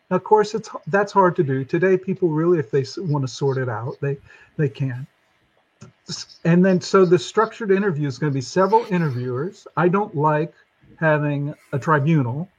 [0.10, 1.97] Now, of course, it's that's hard to do today.
[1.97, 4.17] People really, if they want to sort it out, they
[4.58, 5.06] they can
[6.43, 9.67] and then so the structured interview is going to be several interviewers.
[9.78, 10.54] I don't like
[10.99, 12.49] having a tribunal.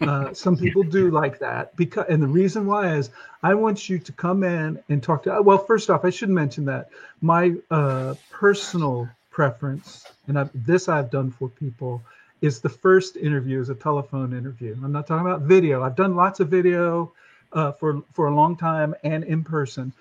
[0.00, 3.10] Uh, some people do like that because, and the reason why is
[3.42, 5.42] I want you to come in and talk to.
[5.42, 11.10] Well, first off, I should mention that my uh, personal preference, and I've, this I've
[11.10, 12.02] done for people,
[12.40, 14.76] is the first interview is a telephone interview.
[14.82, 15.82] I'm not talking about video.
[15.82, 17.12] I've done lots of video
[17.52, 19.92] uh, for for a long time and in person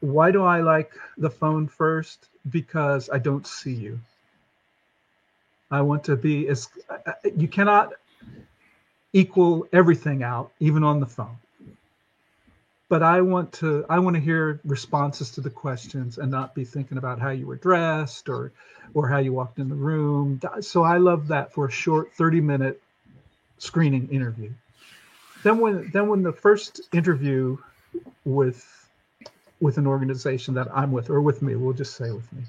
[0.00, 2.28] why do I like the phone first?
[2.48, 4.00] Because I don't see you.
[5.70, 6.68] I want to be as
[7.36, 7.92] you cannot
[9.12, 11.36] equal everything out, even on the phone.
[12.88, 16.64] But I want to I want to hear responses to the questions and not be
[16.64, 18.52] thinking about how you were dressed or
[18.94, 20.40] or how you walked in the room.
[20.60, 22.82] So I love that for a short 30 minute
[23.58, 24.50] screening interview.
[25.44, 27.58] Then when then when the first interview
[28.24, 28.66] with
[29.60, 32.42] with an organization that I'm with, or with me, we'll just say with me.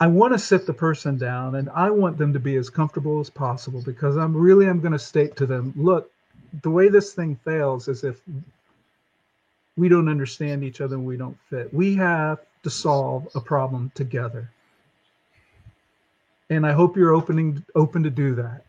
[0.00, 3.20] I want to sit the person down and I want them to be as comfortable
[3.20, 6.10] as possible because I'm really I'm going to state to them, look,
[6.62, 8.20] the way this thing fails is if
[9.76, 11.72] we don't understand each other and we don't fit.
[11.72, 14.50] We have to solve a problem together.
[16.50, 18.64] And I hope you're opening open to do that.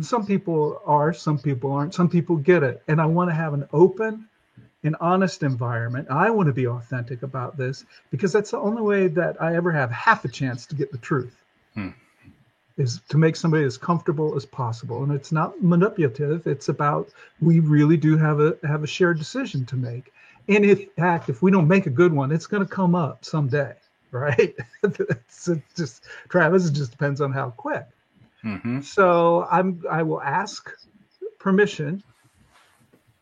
[0.00, 2.82] Some people are, some people aren't, some people get it.
[2.88, 4.28] And I want to have an open
[4.84, 6.08] an honest environment.
[6.10, 9.72] I want to be authentic about this because that's the only way that I ever
[9.72, 11.36] have half a chance to get the truth.
[11.74, 11.90] Hmm.
[12.76, 16.46] Is to make somebody as comfortable as possible, and it's not manipulative.
[16.46, 17.08] It's about
[17.40, 20.12] we really do have a have a shared decision to make,
[20.46, 23.24] and in fact, if we don't make a good one, it's going to come up
[23.24, 23.72] someday,
[24.10, 24.54] right?
[24.82, 26.68] it's, just Travis.
[26.68, 27.86] It just depends on how quick.
[28.44, 28.82] Mm-hmm.
[28.82, 30.70] So I'm I will ask
[31.38, 32.02] permission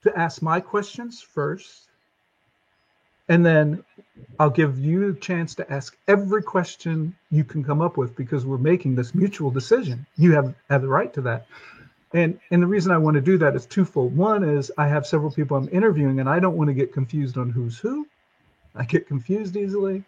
[0.05, 1.89] to ask my questions first.
[3.29, 3.83] And then
[4.39, 8.45] I'll give you a chance to ask every question you can come up with because
[8.45, 10.07] we're making this mutual decision.
[10.17, 11.47] You have, have the right to that.
[12.13, 14.17] And, and the reason I want to do that is twofold.
[14.17, 17.39] One is I have several people I'm interviewing and I don't want to get confused
[17.39, 18.07] on who's who.
[18.75, 20.05] I get confused easily.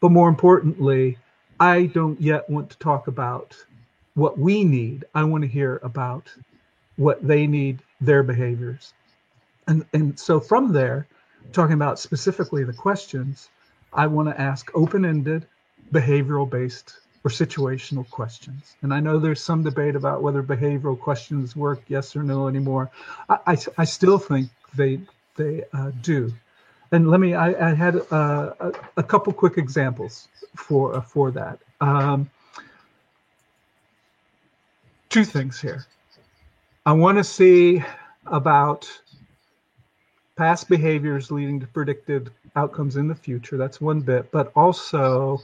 [0.00, 1.18] But more importantly,
[1.58, 3.56] I don't yet want to talk about
[4.14, 5.04] what we need.
[5.14, 6.32] I want to hear about
[6.96, 8.94] what they need, their behaviors.
[9.66, 11.06] And, and so from there,
[11.52, 13.48] talking about specifically the questions,
[13.92, 15.46] I want to ask open ended,
[15.92, 18.76] behavioral based, or situational questions.
[18.82, 22.90] And I know there's some debate about whether behavioral questions work, yes or no anymore.
[23.28, 25.00] I, I, I still think they,
[25.36, 26.32] they uh, do.
[26.92, 31.30] And let me, I, I had uh, a, a, couple quick examples for, uh, for
[31.30, 31.58] that.
[31.80, 32.30] Um,
[35.08, 35.86] two things here.
[36.84, 37.82] I want to see
[38.26, 38.86] about
[40.36, 43.56] past behaviors leading to predicted outcomes in the future.
[43.56, 44.30] That's one bit.
[44.30, 45.38] But also,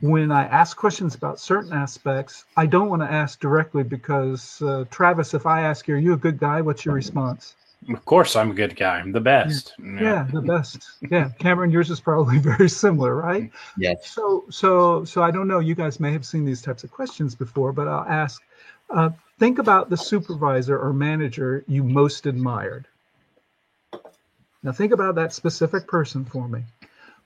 [0.00, 4.84] when I ask questions about certain aspects, I don't want to ask directly because, uh,
[4.90, 6.60] Travis, if I ask you, are you a good guy?
[6.60, 7.54] What's your response?
[7.88, 8.98] Of course, I'm a good guy.
[8.98, 9.74] I'm the best.
[9.78, 10.90] Yeah, yeah the best.
[11.10, 13.50] Yeah, Cameron, yours is probably very similar, right?
[13.76, 14.10] Yes.
[14.10, 15.60] So, so, so I don't know.
[15.60, 18.42] You guys may have seen these types of questions before, but I'll ask.
[18.90, 22.88] Uh, think about the supervisor or manager you most admired.
[24.62, 26.64] Now think about that specific person for me.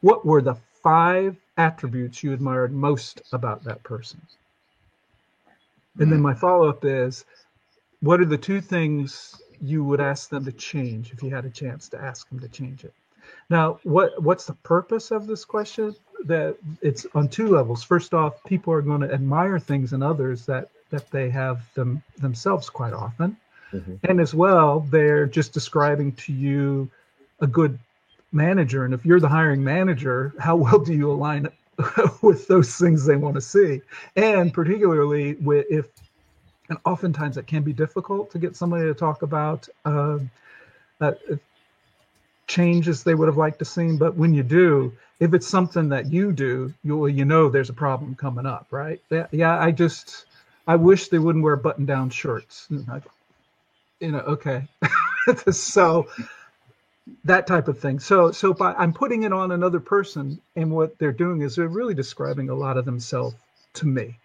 [0.00, 4.20] What were the five attributes you admired most about that person?
[5.98, 6.24] And then hmm.
[6.24, 7.24] my follow up is
[8.00, 11.50] what are the two things you would ask them to change if you had a
[11.50, 12.92] chance to ask them to change it?
[13.48, 15.94] Now, what what's the purpose of this question?
[16.24, 17.82] That it's on two levels.
[17.82, 22.02] First off, people are going to admire things in others that that they have them
[22.18, 23.36] themselves quite often.
[23.72, 23.94] Mm-hmm.
[24.04, 26.90] And as well, they're just describing to you
[27.42, 27.78] a good
[28.32, 31.48] manager, and if you're the hiring manager, how well do you align
[32.22, 33.82] with those things they want to see?
[34.16, 35.86] And particularly with if,
[36.70, 40.18] and oftentimes it can be difficult to get somebody to talk about uh,
[41.00, 41.12] uh,
[42.46, 43.96] changes they would have liked to see.
[43.96, 47.74] But when you do, if it's something that you do, you you know there's a
[47.74, 49.00] problem coming up, right?
[49.32, 50.26] Yeah, I just
[50.66, 52.68] I wish they wouldn't wear button-down shirts.
[54.00, 54.66] You know, okay.
[55.52, 56.08] so
[57.24, 57.98] that type of thing.
[57.98, 61.68] So so by I'm putting it on another person, and what they're doing is they're
[61.68, 63.34] really describing a lot of themselves
[63.74, 64.16] to me.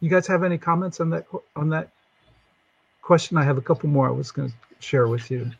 [0.00, 1.90] You guys have any comments on that on that
[3.02, 3.36] question?
[3.36, 5.50] I have a couple more I was going to share with you.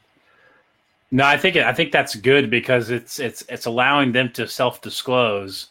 [1.10, 4.80] No, I think I think that's good because it's it's it's allowing them to self
[4.80, 5.68] disclose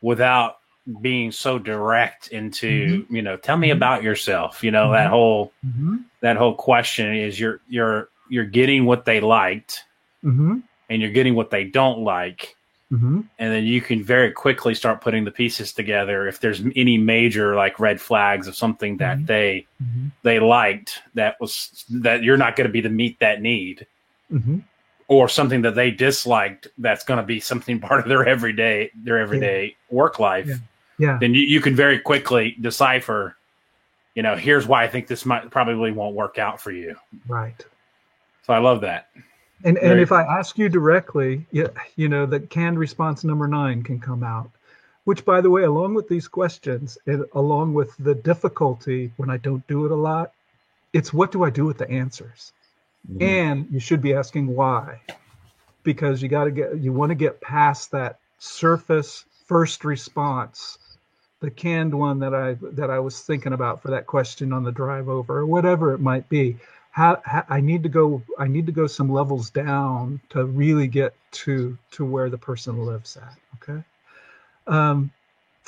[0.00, 0.58] without
[1.00, 3.14] being so direct into mm-hmm.
[3.14, 3.76] you know tell me mm-hmm.
[3.76, 4.94] about yourself you know mm-hmm.
[4.94, 5.96] that whole mm-hmm.
[6.20, 9.84] that whole question is you're you're you're getting what they liked
[10.24, 10.58] mm-hmm.
[10.88, 12.56] and you're getting what they don't like
[12.92, 13.20] mm-hmm.
[13.38, 17.54] and then you can very quickly start putting the pieces together if there's any major
[17.54, 19.66] like red flags of something that they
[20.22, 23.86] they liked that was that you're not going to be to meet that need
[24.32, 24.58] mm-hmm.
[25.08, 29.18] or something that they disliked that's going to be something part of their everyday their
[29.18, 29.72] everyday yeah.
[29.90, 30.56] work life yeah.
[30.98, 31.18] yeah.
[31.20, 33.36] then you, you can very quickly decipher
[34.14, 36.96] you know here's why i think this might probably won't work out for you
[37.28, 37.64] right
[38.48, 39.08] so i love that
[39.64, 43.46] and very and if i ask you directly you, you know the canned response number
[43.46, 44.50] nine can come out
[45.04, 49.36] which by the way along with these questions and along with the difficulty when i
[49.36, 50.32] don't do it a lot
[50.92, 52.52] it's what do i do with the answers
[53.06, 53.22] Mm-hmm.
[53.22, 55.00] And you should be asking why,
[55.82, 60.78] because you got to get, you want to get past that surface first response,
[61.40, 64.72] the canned one that I that I was thinking about for that question on the
[64.72, 66.56] drive over, or whatever it might be.
[66.90, 70.88] How, how, I need to go I need to go some levels down to really
[70.88, 73.36] get to to where the person lives at.
[73.56, 73.82] Okay.
[74.66, 75.10] Um,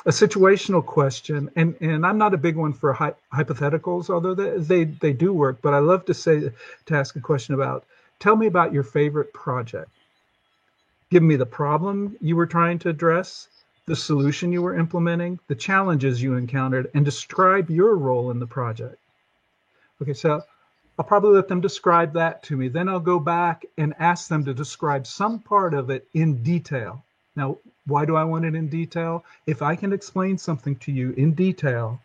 [0.07, 4.59] a situational question, and and I'm not a big one for hy- hypotheticals, although they,
[4.59, 5.61] they they do work.
[5.63, 6.51] But I love to say
[6.87, 7.85] to ask a question about.
[8.19, 9.91] Tell me about your favorite project.
[11.11, 13.49] Give me the problem you were trying to address,
[13.87, 18.47] the solution you were implementing, the challenges you encountered, and describe your role in the
[18.47, 18.97] project.
[20.03, 20.43] Okay, so
[21.01, 22.69] I'll probably let them describe that to me.
[22.69, 27.03] Then I'll go back and ask them to describe some part of it in detail.
[27.35, 29.25] Now, why do I want it in detail?
[29.47, 31.99] If I can explain something to you in detail,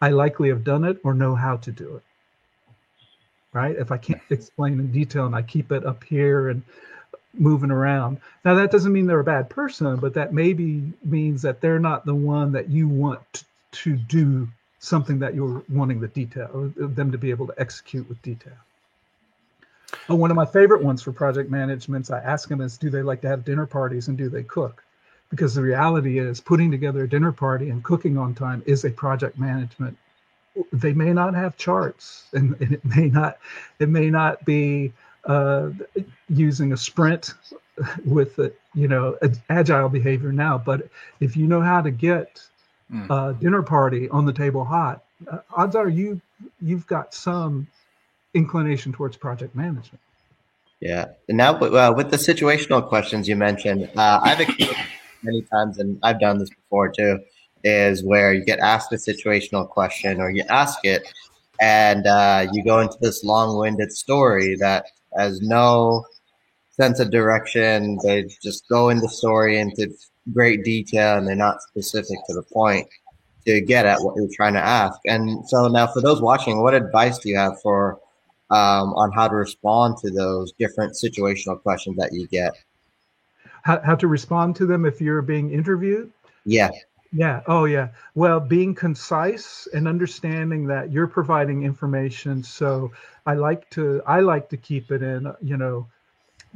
[0.00, 2.02] I likely have done it or know how to do it.
[3.52, 3.76] Right?
[3.76, 6.64] If I can't explain in detail and I keep it up here and
[7.34, 8.20] moving around.
[8.44, 12.04] Now, that doesn't mean they're a bad person, but that maybe means that they're not
[12.04, 14.48] the one that you want to do
[14.82, 18.56] something that you're wanting the detail, them to be able to execute with detail.
[20.08, 23.02] Oh, one of my favorite ones for project managements, I ask them is, do they
[23.02, 24.82] like to have dinner parties and do they cook?
[25.32, 28.90] because the reality is putting together a dinner party and cooking on time is a
[28.90, 29.96] project management
[30.74, 33.38] they may not have charts and, and it may not
[33.78, 34.92] it may not be
[35.24, 35.70] uh,
[36.28, 37.32] using a sprint
[38.04, 39.16] with a, you know
[39.48, 40.86] agile behavior now but
[41.20, 42.42] if you know how to get
[42.92, 43.06] mm.
[43.10, 46.20] a dinner party on the table hot uh, odds are you
[46.60, 47.66] you've got some
[48.34, 50.00] inclination towards project management
[50.80, 54.80] yeah and now uh, with the situational questions you mentioned uh, i've experienced
[55.22, 57.20] many times, and I've done this before too,
[57.64, 61.02] is where you get asked a situational question or you ask it,
[61.60, 66.04] and uh, you go into this long-winded story that has no
[66.70, 67.98] sense of direction.
[68.02, 69.92] They just go into story into
[70.32, 72.86] great detail, and they're not specific to the point
[73.46, 74.98] to get at what you're trying to ask.
[75.06, 77.98] And so now, for those watching, what advice do you have for
[78.50, 82.52] um, on how to respond to those different situational questions that you get?
[83.62, 86.12] how, how to respond to them if you're being interviewed?
[86.44, 86.70] Yeah.
[87.12, 87.42] Yeah.
[87.46, 87.88] Oh, yeah.
[88.14, 92.42] Well, being concise and understanding that you're providing information.
[92.42, 92.92] So
[93.26, 95.32] I like to I like to keep it in.
[95.42, 95.86] You know,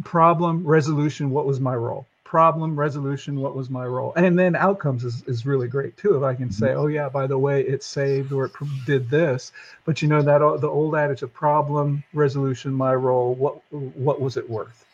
[0.02, 1.30] problem resolution.
[1.30, 2.06] What was my role?
[2.26, 3.40] Problem resolution.
[3.40, 4.12] What was my role?
[4.16, 6.16] And then outcomes is, is really great too.
[6.16, 6.80] If I can say, mm-hmm.
[6.80, 8.52] oh yeah, by the way, it saved or it
[8.84, 9.52] did this.
[9.84, 13.34] But you know that the old adage of problem resolution, my role.
[13.34, 14.86] What what was it worth?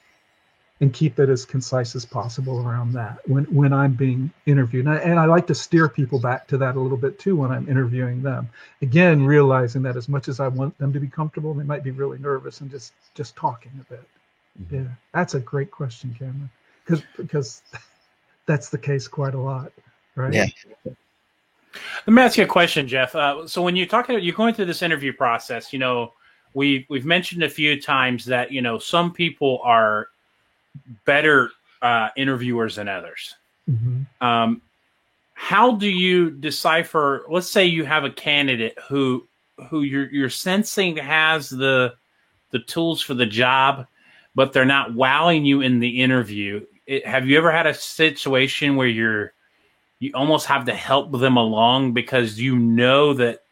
[0.83, 4.87] and keep it as concise as possible around that when when I'm being interviewed.
[4.87, 7.37] And I, and I, like to steer people back to that a little bit too
[7.37, 8.51] when I'm interviewing them.
[8.83, 11.93] Again, realizing that as much as I want them to be comfortable, they might be
[11.93, 14.05] really nervous and just just talking a bit.
[14.61, 14.74] Mm-hmm.
[14.74, 16.51] Yeah, that's a great question, Cameron,
[16.85, 17.62] because because
[18.47, 19.72] that's the case quite a lot,
[20.14, 20.33] right?
[20.33, 20.47] Yeah.
[22.07, 23.14] Let me ask you a question, Jeff.
[23.14, 25.72] Uh, so when you're talking, you're going through this interview process.
[25.72, 26.12] You know,
[26.55, 30.09] we we've mentioned a few times that you know some people are
[31.05, 33.37] better uh, interviewers than others.
[33.70, 34.24] Mm-hmm.
[34.24, 34.62] Um,
[35.35, 37.24] how do you decipher?
[37.28, 39.26] Let's say you have a candidate who
[39.68, 41.95] who you're you're sensing has the
[42.51, 43.87] the tools for the job,
[44.35, 46.64] but they're not wowing you in the interview.
[46.93, 49.32] It, have you ever had a situation where you're
[49.99, 53.45] you almost have to help them along because you know that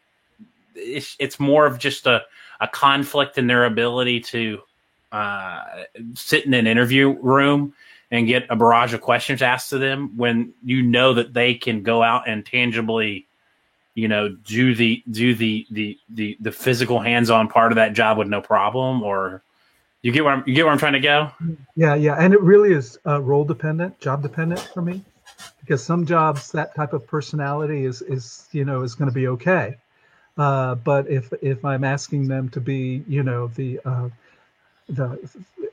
[0.75, 2.21] it's, it's more of just a,
[2.59, 4.59] a conflict in their ability to
[5.11, 5.63] uh,
[6.13, 7.73] sit in an interview room
[8.11, 11.81] and get a barrage of questions asked to them when you know that they can
[11.81, 13.25] go out and tangibly
[13.95, 18.19] you know do the do the the the, the physical hands-on part of that job
[18.19, 19.41] with no problem or
[20.01, 21.31] you get where I'm, you get where I'm trying to go?
[21.75, 25.03] Yeah yeah and it really is uh, role dependent job dependent for me
[25.59, 29.27] because some jobs that type of personality is is you know is going to be
[29.27, 29.77] okay.
[30.37, 34.09] Uh, but if if I'm asking them to be you know the uh,
[34.89, 35.19] the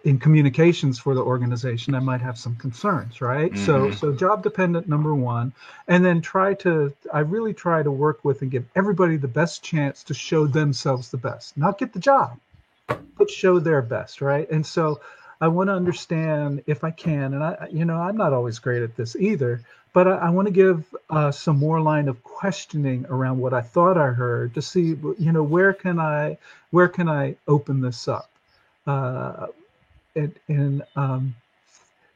[0.04, 3.52] in communications for the organization i might have some concerns right?
[3.52, 3.64] Mm-hmm.
[3.64, 5.52] so so job dependent number one
[5.88, 9.62] and then try to i really try to work with and give everybody the best
[9.62, 12.38] chance to show themselves the best not get the job
[13.16, 14.50] but show their best right?
[14.50, 15.00] And so
[15.40, 18.82] i want to understand if i can and i you know i'm not always great
[18.82, 19.62] at this either
[19.92, 23.60] but i, I want to give uh, some more line of questioning around what i
[23.60, 26.38] thought i heard to see you know where can i
[26.70, 28.30] where can i open this up?
[28.86, 29.48] Uh,
[30.14, 31.34] and, and um,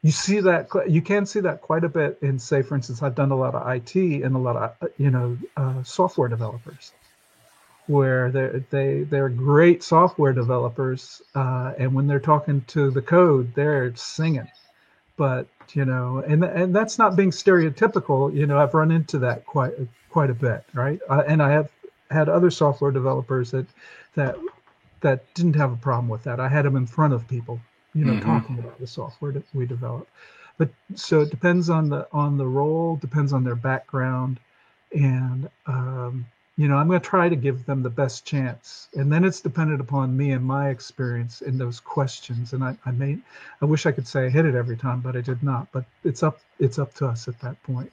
[0.01, 3.15] you see that you can see that quite a bit in say for instance i've
[3.15, 6.91] done a lot of it and a lot of uh, you know uh, software developers
[7.87, 13.53] where they're they they're great software developers uh, and when they're talking to the code
[13.55, 14.47] they're singing.
[15.17, 18.33] But you know and and that's not being stereotypical.
[18.33, 19.73] You know i've run into that quite
[20.09, 20.99] quite a bit right?
[21.09, 21.69] Uh, and i have
[22.11, 23.65] had other software developers that
[24.15, 24.35] that
[25.01, 26.39] that didn't have a problem with that.
[26.39, 27.59] I had them in front of people
[27.93, 28.25] you know, mm-hmm.
[28.25, 30.07] talking about the software that we develop.
[30.57, 34.39] But so it depends on the on the role, depends on their background,
[34.91, 36.25] and um,
[36.55, 38.87] you know, I'm going to try to give them the best chance.
[38.93, 42.53] And then it's dependent upon me and my experience in those questions.
[42.53, 43.17] And I, I may,
[43.61, 45.71] I wish I could say I hit it every time, but I did not.
[45.71, 47.91] But it's up, it's up to us at that point.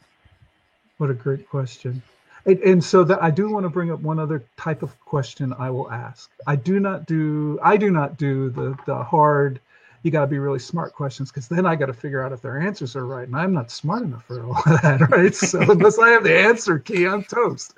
[0.99, 2.03] What a great question.
[2.45, 5.55] And, and so that I do want to bring up one other type of question
[5.59, 6.31] I will ask.
[6.47, 9.61] I do not do, I do not do the the hard
[10.03, 12.41] you got to be really smart questions because then I got to figure out if
[12.41, 15.35] their answers are right, and I'm not smart enough for all of that, right?
[15.35, 17.75] So unless I have the answer key, I'm toast.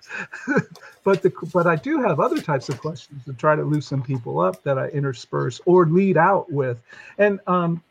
[1.04, 4.40] but the but I do have other types of questions to try to loosen people
[4.40, 6.80] up that I intersperse or lead out with,
[7.18, 7.82] and um,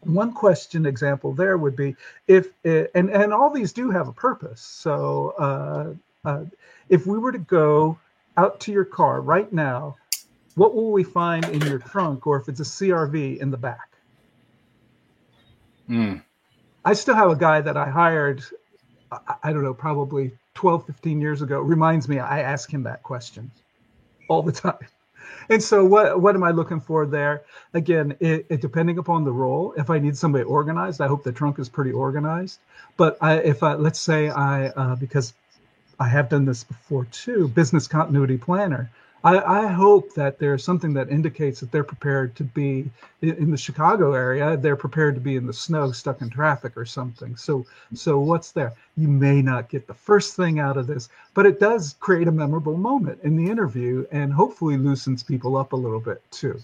[0.00, 4.12] one question example there would be if it, and and all these do have a
[4.12, 4.60] purpose.
[4.60, 6.44] So uh, uh,
[6.88, 7.98] if we were to go
[8.36, 9.96] out to your car right now
[10.58, 13.92] what will we find in your trunk or if it's a CRV in the back?
[15.88, 16.22] Mm.
[16.84, 18.42] I still have a guy that I hired,
[19.10, 21.60] I, I don't know, probably 12, 15 years ago.
[21.60, 23.50] Reminds me, I ask him that question
[24.28, 24.78] all the time.
[25.50, 27.42] And so, what what am I looking for there?
[27.72, 29.72] Again, it, it, depending upon the role.
[29.78, 32.58] If I need somebody organized, I hope the trunk is pretty organized.
[32.96, 35.32] But I, if I let's say I uh, because
[36.00, 38.90] I have done this before too, business continuity planner.
[39.24, 42.88] I, I, hope that there's something that indicates that they're prepared to be
[43.20, 44.56] in the Chicago area.
[44.56, 47.34] They're prepared to be in the snow, stuck in traffic or something.
[47.34, 48.72] So, so what's there?
[48.96, 52.32] You may not get the first thing out of this, but it does create a
[52.32, 56.60] memorable moment in the interview, and hopefully loosens people up a little bit too,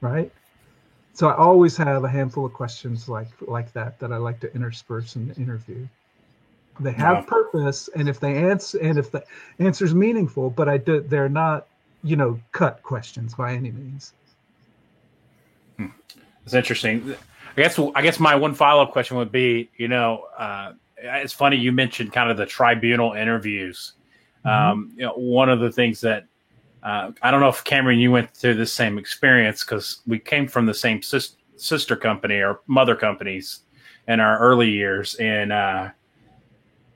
[0.00, 0.32] right?
[1.12, 4.52] So I always have a handful of questions like like that that I like to
[4.52, 5.86] intersperse in the interview.
[6.80, 7.24] They have yeah.
[7.28, 9.24] purpose, and if they answer, and if the
[9.60, 11.68] answer is meaningful, but I do, they're not
[12.04, 14.12] you know, cut questions by any means.
[15.78, 15.86] Hmm.
[16.44, 17.16] That's interesting.
[17.56, 21.32] I guess I guess my one follow up question would be, you know, uh, it's
[21.32, 23.94] funny you mentioned kind of the tribunal interviews.
[24.44, 24.70] Mm-hmm.
[24.70, 26.26] Um, you know, one of the things that
[26.82, 30.46] uh, I don't know if Cameron you went through the same experience because we came
[30.46, 33.60] from the same sis- sister company or mother companies
[34.06, 35.88] in our early years, and uh,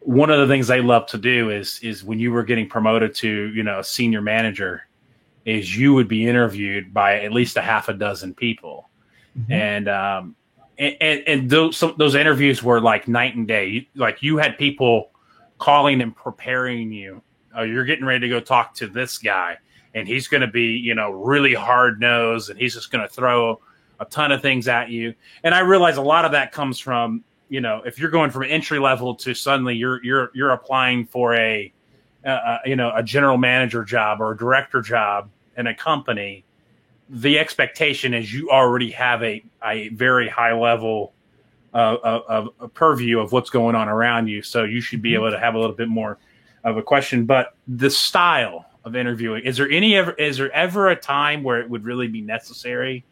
[0.01, 3.15] one of the things they love to do is is when you were getting promoted
[3.15, 4.88] to you know a senior manager
[5.45, 8.89] is you would be interviewed by at least a half a dozen people,
[9.39, 9.53] mm-hmm.
[9.53, 10.37] and um,
[10.79, 13.89] and, and, and those those interviews were like night and day.
[13.95, 15.11] Like you had people
[15.59, 17.23] calling and preparing you.
[17.57, 19.57] Oh, you're getting ready to go talk to this guy,
[19.95, 23.13] and he's going to be you know really hard nosed, and he's just going to
[23.13, 23.61] throw
[24.01, 25.15] a ton of things at you.
[25.43, 28.45] And I realize a lot of that comes from you know if you're going from
[28.45, 31.73] entry level to suddenly you're you're you're applying for a
[32.25, 36.45] uh, you know a general manager job or a director job in a company,
[37.09, 41.13] the expectation is you already have a, a very high level
[41.75, 44.43] uh, of, of purview of what's going on around you.
[44.43, 45.23] So you should be mm-hmm.
[45.23, 46.19] able to have a little bit more
[46.65, 47.25] of a question.
[47.27, 51.61] But the style of interviewing is there any ever is there ever a time where
[51.61, 53.05] it would really be necessary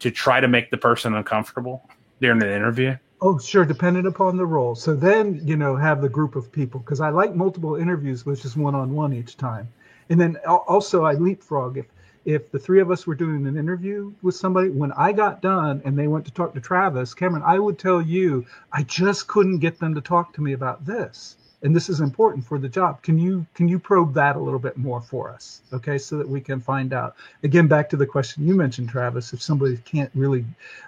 [0.00, 1.88] to try to make the person uncomfortable
[2.20, 2.96] during an interview?
[3.20, 4.74] Oh, sure, dependent upon the role.
[4.74, 8.44] So then, you know, have the group of people because I like multiple interviews, which
[8.44, 9.68] is one on one each time.
[10.08, 11.86] And then also I leapfrog if
[12.24, 15.80] if the three of us were doing an interview with somebody, when I got done
[15.84, 19.60] and they went to talk to Travis, Cameron, I would tell you, I just couldn't
[19.60, 21.36] get them to talk to me about this.
[21.62, 23.02] And this is important for the job.
[23.02, 25.62] Can you can you probe that a little bit more for us?
[25.72, 27.16] Okay, so that we can find out.
[27.42, 29.32] Again, back to the question you mentioned, Travis.
[29.32, 30.44] If somebody can't really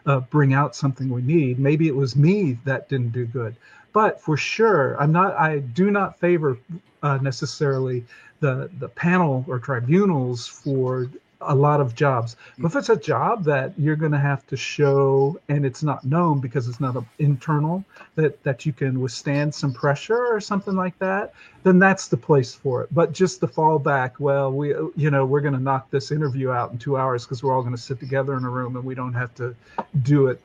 [0.07, 3.57] uh, bring out something we need, maybe it was me that didn't do good.
[3.93, 5.35] But for sure, I'm not.
[5.35, 6.59] I do not favor
[7.03, 8.05] uh, necessarily
[8.41, 11.11] the the panel or tribunals for
[11.41, 12.37] a lot of jobs.
[12.59, 16.05] But if it's a job that you're going to have to show and it's not
[16.05, 17.85] known because it's not a, internal
[18.17, 22.55] that that you can withstand some pressure or something like that, then that's the place
[22.55, 22.89] for it.
[22.93, 26.73] But just the fallback, well, we you know we're going to knock this interview out
[26.73, 28.95] in two hours because we're all going to sit together in a room and we
[28.95, 29.55] don't have to
[30.03, 30.41] do it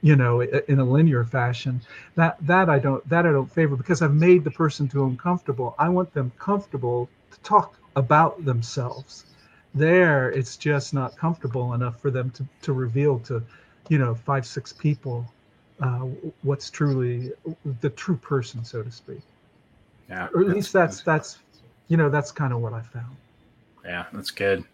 [0.00, 1.80] you know in a linear fashion
[2.14, 5.74] that that i don't that i don't favor because i've made the person too uncomfortable
[5.78, 9.24] i want them comfortable to talk about themselves
[9.78, 13.42] there it's just not comfortable enough for them to, to reveal to
[13.88, 15.24] you know five six people
[15.80, 16.00] uh,
[16.42, 17.32] what's truly
[17.80, 19.20] the true person so to speak.
[20.08, 21.38] Yeah or at least that's that's
[21.88, 23.16] you know that's kind of what i found.
[23.84, 24.64] Yeah that's good.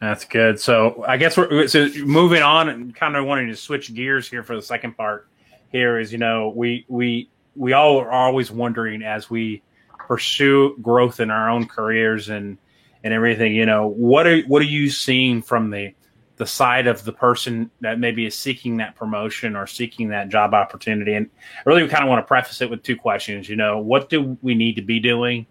[0.00, 0.60] That's good.
[0.60, 4.42] So i guess we're so moving on and kind of wanting to switch gears here
[4.42, 5.26] for the second part
[5.70, 9.62] here is you know we we we all are always wondering as we
[9.98, 12.58] pursue growth in our own careers and
[13.04, 13.54] and everything.
[13.54, 15.94] You know, what are what are you seeing from the
[16.36, 20.54] the side of the person that maybe is seeking that promotion or seeking that job
[20.54, 21.14] opportunity?
[21.14, 21.28] And
[21.58, 23.48] I really we kind of want to preface it with two questions.
[23.48, 25.46] You know, what do we need to be doing,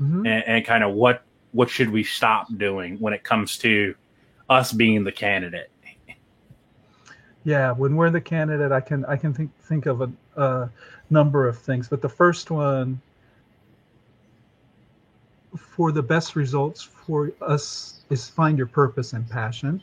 [0.00, 0.26] mm-hmm.
[0.26, 1.22] and, and kind of what
[1.52, 3.94] what should we stop doing when it comes to
[4.48, 5.70] us being the candidate?
[7.44, 10.70] Yeah, when we're the candidate, I can I can think think of a, a
[11.08, 13.00] number of things, but the first one
[15.56, 19.82] for the best results for us is find your purpose and passion.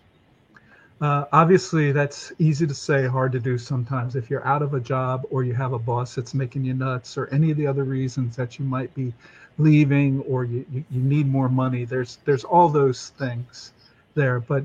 [1.01, 4.15] Uh, obviously, that's easy to say, hard to do sometimes.
[4.15, 7.17] If you're out of a job or you have a boss that's making you nuts,
[7.17, 9.13] or any of the other reasons that you might be
[9.57, 13.73] leaving, or you, you, you need more money, there's there's all those things
[14.13, 14.39] there.
[14.39, 14.63] But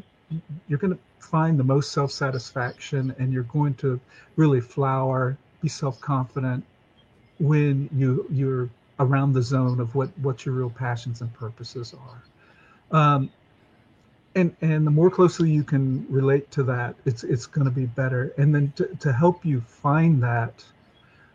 [0.68, 3.98] you're going to find the most self satisfaction, and you're going to
[4.36, 6.64] really flower, be self confident
[7.40, 8.70] when you you're
[9.01, 11.94] around the zone of what what your real passions and purposes
[12.92, 13.30] are um,
[14.36, 17.86] and and the more closely you can relate to that it's it's going to be
[17.86, 20.64] better and then to, to help you find that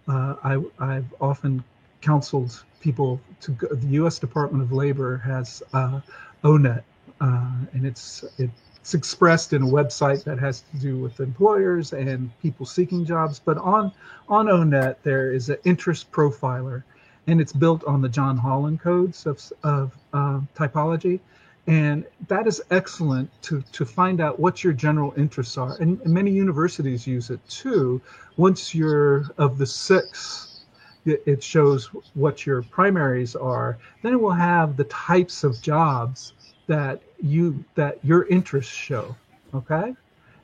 [0.07, 1.63] uh, I, I've often
[2.01, 4.19] counseled people to go, the U.S.
[4.19, 6.01] Department of Labor has uh,
[6.43, 6.83] ONET,
[7.19, 12.29] uh, and it's it's expressed in a website that has to do with employers and
[12.41, 13.41] people seeking jobs.
[13.43, 13.91] But on
[14.29, 16.83] on ONET there is an interest profiler,
[17.27, 21.19] and it's built on the John Holland codes of, of uh, typology.
[21.67, 25.75] And that is excellent to, to find out what your general interests are.
[25.77, 28.01] And, and many universities use it too.
[28.37, 30.65] Once you're of the six,
[31.05, 33.77] it, it shows what your primaries are.
[34.03, 36.33] Then it will have the types of jobs
[36.67, 39.15] that you that your interests show.
[39.53, 39.95] Okay,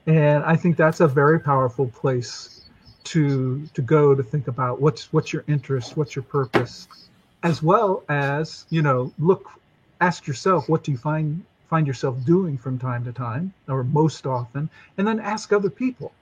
[0.06, 2.70] and I think that's a very powerful place
[3.04, 6.88] to to go to think about what's what's your interest, what's your purpose,
[7.42, 9.50] as well as you know look,
[10.00, 14.26] ask yourself what do you find find yourself doing from time to time or most
[14.26, 16.12] often, and then ask other people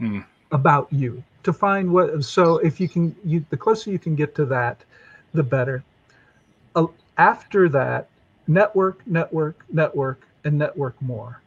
[0.00, 0.24] mm.
[0.50, 2.24] about you to find what.
[2.24, 4.82] So if you can, you the closer you can get to that,
[5.32, 5.84] the better.
[6.74, 6.86] Uh,
[7.18, 8.08] after that,
[8.48, 11.40] network, network, network, and network more,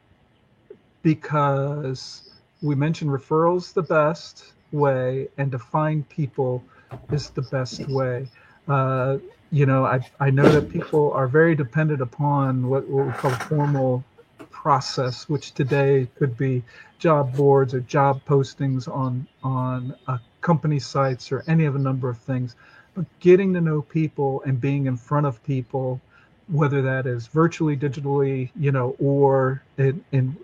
[1.02, 2.30] because
[2.62, 6.64] we mentioned referrals the best way and to find people
[7.12, 8.28] is the best way.
[8.68, 9.18] Uh,
[9.52, 13.32] you know, I, I know that people are very dependent upon what, what we call
[13.32, 14.04] formal
[14.50, 16.64] process, which today could be
[16.98, 22.10] job boards or job postings on on uh, company sites or any of a number
[22.10, 22.56] of things.
[22.96, 26.00] But getting to know people and being in front of people,
[26.48, 30.38] whether that is virtually, digitally, you know, or in in,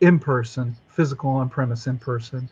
[0.00, 2.48] in person, physical on premise in person,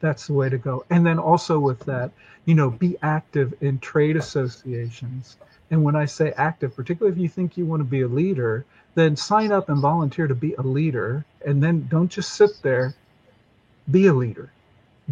[0.00, 0.84] that's the way to go.
[0.90, 2.10] And then also with that,
[2.44, 5.36] you know, be active in trade associations.
[5.70, 8.64] And when I say active, particularly if you think you want to be a leader,
[8.94, 11.24] then sign up and volunteer to be a leader.
[11.44, 12.94] And then don't just sit there.
[13.90, 14.50] Be a leader.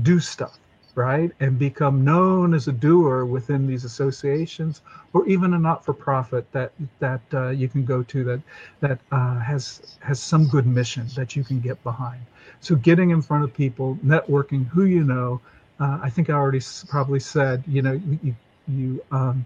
[0.03, 0.59] Do stuff
[0.95, 1.33] right?
[1.41, 4.81] And become known as a doer within these associations
[5.13, 8.41] or even a not-for-profit that that uh, you can go to that
[8.81, 12.21] that uh, has has some good mission that you can get behind
[12.65, 15.41] so getting in front of people networking who you know
[15.81, 17.93] uh, i think i already probably said you know
[18.23, 18.35] you
[18.67, 19.45] you um,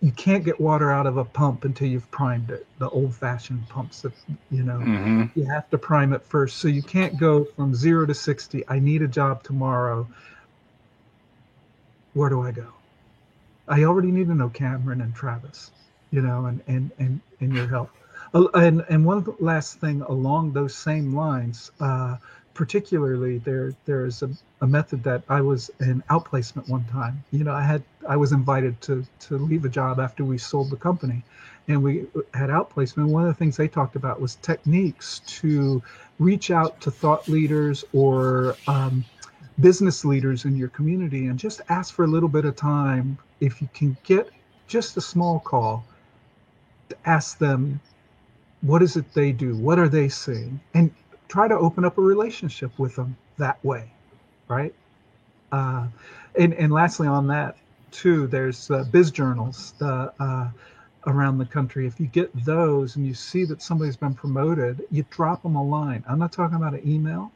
[0.00, 3.68] you can't get water out of a pump until you've primed it the old fashioned
[3.68, 4.12] pumps that
[4.50, 4.78] you know.
[4.78, 5.38] Mm-hmm.
[5.38, 6.56] you have to prime it first.
[6.56, 10.08] So you can't go from 0 to 60 i need a job tomorrow.
[12.14, 12.68] Where do i go?
[13.68, 15.70] I already need to know cameron and travis
[16.10, 17.90] you know and and and, and your help
[18.32, 22.16] and and one last thing along those same lines uh,
[22.60, 27.24] particularly there there's a, a method that I was in outplacement one time.
[27.30, 30.68] You know, I had I was invited to to leave a job after we sold
[30.68, 31.24] the company,
[31.68, 33.06] and we had outplacement.
[33.06, 35.82] One of the things they talked about was techniques to
[36.18, 39.06] reach out to thought leaders or um,
[39.60, 43.16] business leaders in your community and just ask for a little bit of time.
[43.40, 44.28] If you can get
[44.66, 45.82] just a small call,
[46.90, 47.80] to ask them
[48.62, 50.90] what is it they do, what are they seeing, and
[51.28, 53.90] try to open up a relationship with them that way,
[54.48, 54.74] right?
[55.52, 55.86] Uh,
[56.38, 57.56] and and lastly, on that
[57.90, 60.48] too, there's uh, biz journals uh,
[61.06, 61.86] around the country.
[61.86, 65.64] If you get those and you see that somebody's been promoted, you drop them a
[65.64, 66.04] line.
[66.08, 67.32] I'm not talking about an email.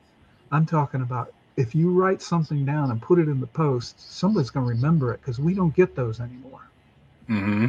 [0.52, 4.50] I'm talking about if you write something down and put it in the post, somebody's
[4.50, 6.60] going to remember it because we don't get those anymore.
[7.28, 7.68] Mm-hmm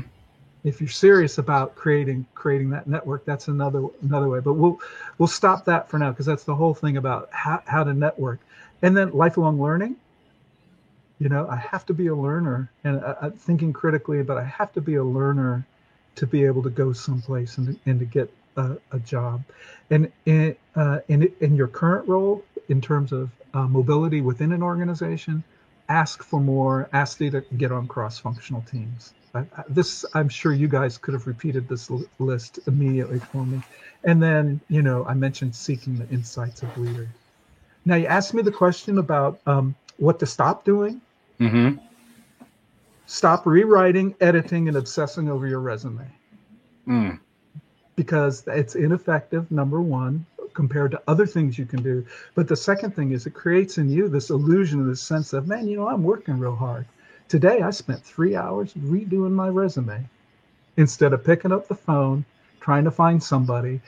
[0.66, 4.39] if you're serious about creating creating that network that's another another way.
[4.39, 4.80] But we'll
[5.18, 8.39] we'll stop that for now because that's the whole thing about how, how to network.
[8.82, 9.95] And then lifelong learning.
[11.20, 14.74] You know i have to be a learner and uh, thinking critically but i have
[14.74, 15.66] to be a learner
[16.16, 19.43] to be able to go someplace and, and to get a, a job.
[19.89, 24.63] And in, uh, in, in your current role in terms of uh, mobility within an
[24.63, 25.43] organization
[25.88, 29.13] ask for more ask to get on cross-functional teams
[29.69, 33.61] this I'm sure you guys could have repeated this list immediately for me.
[34.03, 37.07] And then, you know, I mentioned seeking the insights of leaders.
[37.86, 41.01] Now, you asked me the question about um, what to stop doing.
[41.39, 41.77] Mm-hmm.
[43.07, 46.07] Stop rewriting, editing, and obsessing over your resume.
[46.88, 47.19] Mm.
[47.95, 52.05] Because it's ineffective, number one, compared to other things you can do.
[52.33, 55.67] But the second thing is it creates in you this illusion, this sense of, man,
[55.67, 56.86] you know, I'm working real hard.
[57.28, 60.07] Today, I spent three hours redoing my resume
[60.78, 62.23] instead of picking up the phone,
[62.59, 63.82] trying to find somebody,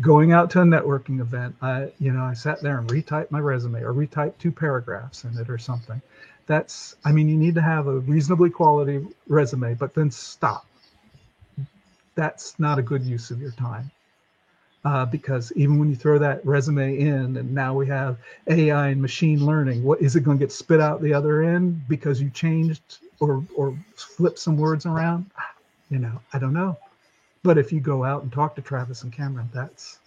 [0.00, 1.54] going out to a networking event.
[1.62, 5.36] I, you know, I sat there and retyped my resume or retyped two paragraphs in
[5.38, 6.00] it or something.
[6.46, 10.66] That's, I mean, you need to have a reasonably quality resume, but then stop.
[12.16, 13.90] That's not a good use of your time
[14.84, 18.16] uh, because even when you throw that resume in and now we have
[18.48, 21.80] ai and machine learning what is it going to get spit out the other end
[21.88, 25.30] because you changed or or flipped some words around?
[25.90, 26.78] You know i don't know.
[27.42, 29.98] But if you go out and talk to travis and cameron that's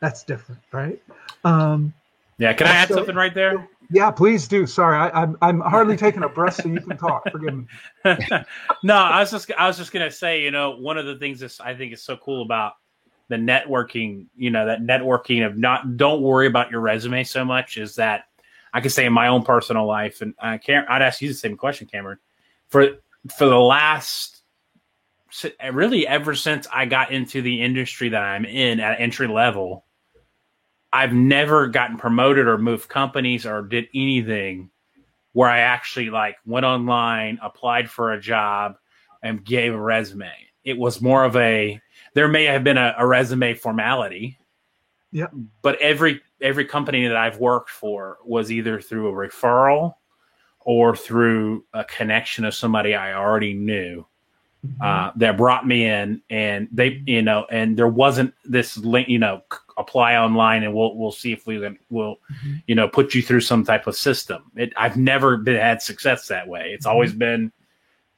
[0.00, 1.00] that's different right?
[1.44, 1.92] Um
[2.38, 3.68] yeah can i add so, something right there?
[3.90, 4.66] Yeah please do.
[4.66, 7.30] Sorry I, am I'm, I'm hardly taking a breath so you can talk.
[7.30, 7.66] Forgive me.
[8.82, 11.38] No i was just i was just gonna say you know one of the things
[11.38, 12.72] that i think is so cool about
[13.32, 17.78] the networking, you know, that networking of not don't worry about your resume so much
[17.78, 18.26] is that
[18.74, 20.88] I can say in my own personal life, and I can't.
[20.88, 22.18] I'd ask you the same question, Cameron.
[22.68, 22.98] For
[23.34, 24.42] for the last,
[25.72, 29.86] really ever since I got into the industry that I'm in at entry level,
[30.92, 34.70] I've never gotten promoted or moved companies or did anything
[35.32, 38.76] where I actually like went online, applied for a job,
[39.22, 40.30] and gave a resume.
[40.64, 41.80] It was more of a
[42.14, 44.38] there may have been a, a resume formality.
[45.10, 45.26] Yeah.
[45.60, 49.94] But every every company that I've worked for was either through a referral
[50.60, 54.06] or through a connection of somebody I already knew
[54.64, 54.82] mm-hmm.
[54.82, 59.18] uh, that brought me in, and they, you know, and there wasn't this link, you
[59.18, 59.42] know,
[59.76, 62.54] apply online, and we'll we'll see if we can, we'll, mm-hmm.
[62.66, 64.50] you know, put you through some type of system.
[64.56, 66.70] It, I've never been had success that way.
[66.72, 66.92] It's mm-hmm.
[66.92, 67.52] always been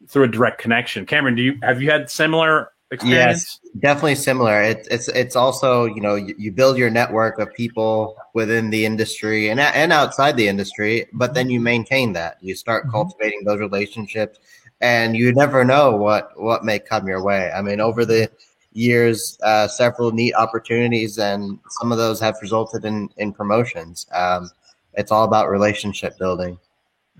[0.07, 1.07] through a direct connection.
[1.07, 3.61] Cameron, do you have you had similar experience?
[3.62, 4.62] Yes, definitely similar.
[4.62, 8.86] It's it's it's also you know you, you, build your network of people within the
[8.86, 12.38] industry and and outside the industry, but then you maintain that.
[12.40, 12.92] You start mm-hmm.
[12.92, 14.38] cultivating those relationships,
[14.80, 17.51] and you never know what what may come your way.
[17.51, 18.30] I mean, over the
[18.72, 24.07] years, uh, several neat opportunities, and some of those have resulted in in promotions.
[24.12, 24.51] Um,
[24.95, 26.59] it's all about relationship building.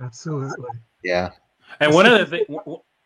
[0.01, 0.69] Absolutely.
[1.03, 1.31] Yeah.
[1.81, 2.45] And one of the thing,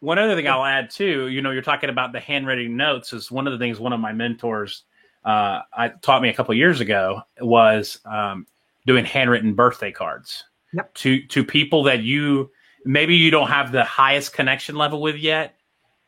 [0.00, 3.30] one other thing I'll add too, you know, you're talking about the handwritten notes is
[3.30, 4.84] one of the things one of my mentors,
[5.24, 8.46] uh, I taught me a couple years ago was um,
[8.86, 10.94] doing handwritten birthday cards Yep.
[10.94, 12.50] to to people that you
[12.84, 15.54] maybe you don't have the highest connection level with yet.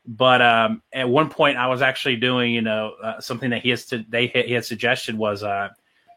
[0.06, 3.70] But um, at one point, I was actually doing, you know, uh, something that he
[3.70, 5.68] has to they he had suggested was, uh,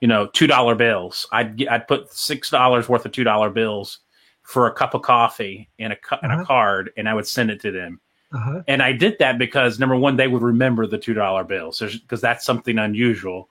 [0.02, 1.28] you know, two dollar bills.
[1.32, 4.00] I'd I'd put six dollars worth of two dollar bills
[4.44, 6.42] for a cup of coffee and a cu- and Uh-huh.
[6.42, 8.00] a card, and I would send it to them.
[8.34, 8.64] Uh-huh.
[8.68, 12.20] And I did that because number one, they would remember the two dollar bills because
[12.22, 13.50] that's something unusual,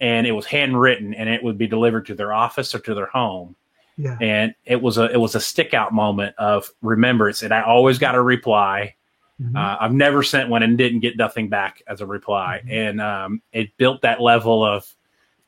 [0.00, 3.06] and it was handwritten, and it would be delivered to their office or to their
[3.06, 3.54] home
[3.96, 4.18] Yeah.
[4.20, 7.96] and it was a it was a stick out moment of remembrance and i always
[8.00, 8.96] got a reply
[9.40, 9.54] Mhm.
[9.56, 12.72] uh, i've never sent one and didn't get nothing back as a reply Mhm.
[12.72, 14.84] and um, it built that level of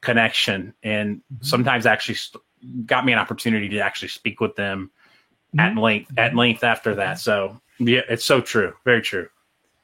[0.00, 1.44] connection and Mhm.
[1.44, 2.42] sometimes actually st-
[2.86, 4.90] got me an opportunity to actually speak with them
[5.58, 5.80] at Mhm.
[5.80, 9.28] length at length after that so yeah it's so true very true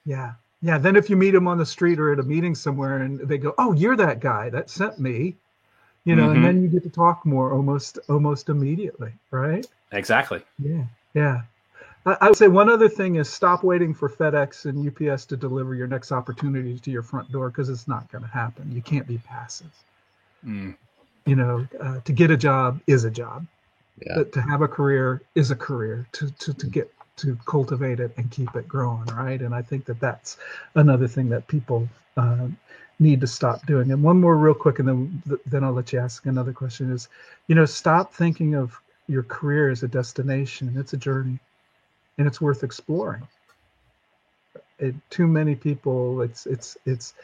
[0.04, 0.32] Yeah.
[0.62, 0.78] Yeah.
[0.78, 3.38] Then if you meet them on the street or at a meeting somewhere and they
[3.38, 5.36] go, Oh, you're that guy that sent me,
[6.04, 6.34] you know, Mhm.
[6.36, 9.64] and then you get to talk more almost almost immediately, right?
[9.92, 10.84] exactly Yeah.
[11.14, 11.42] Yeah.
[12.06, 15.36] I I would say one other thing is stop waiting for FedEx and UPS to
[15.36, 18.70] deliver your next opportunity to your front door because it's not going to happen.
[18.72, 19.70] You can't be passive.
[20.44, 20.74] Mm.
[21.26, 23.46] You know, uh, to get a job is a job.
[24.04, 24.14] Yeah.
[24.16, 26.06] But to have a career is a career.
[26.12, 29.40] To to to get to cultivate it and keep it growing, right?
[29.40, 30.38] And I think that that's
[30.74, 32.56] another thing that people um,
[32.98, 33.92] need to stop doing.
[33.92, 36.92] And one more, real quick, and then then I'll let you ask another question.
[36.92, 37.08] Is
[37.46, 40.74] you know, stop thinking of your career as a destination.
[40.76, 41.38] It's a journey,
[42.18, 43.26] and it's worth exploring.
[44.78, 47.14] It, too many people, it's it's it's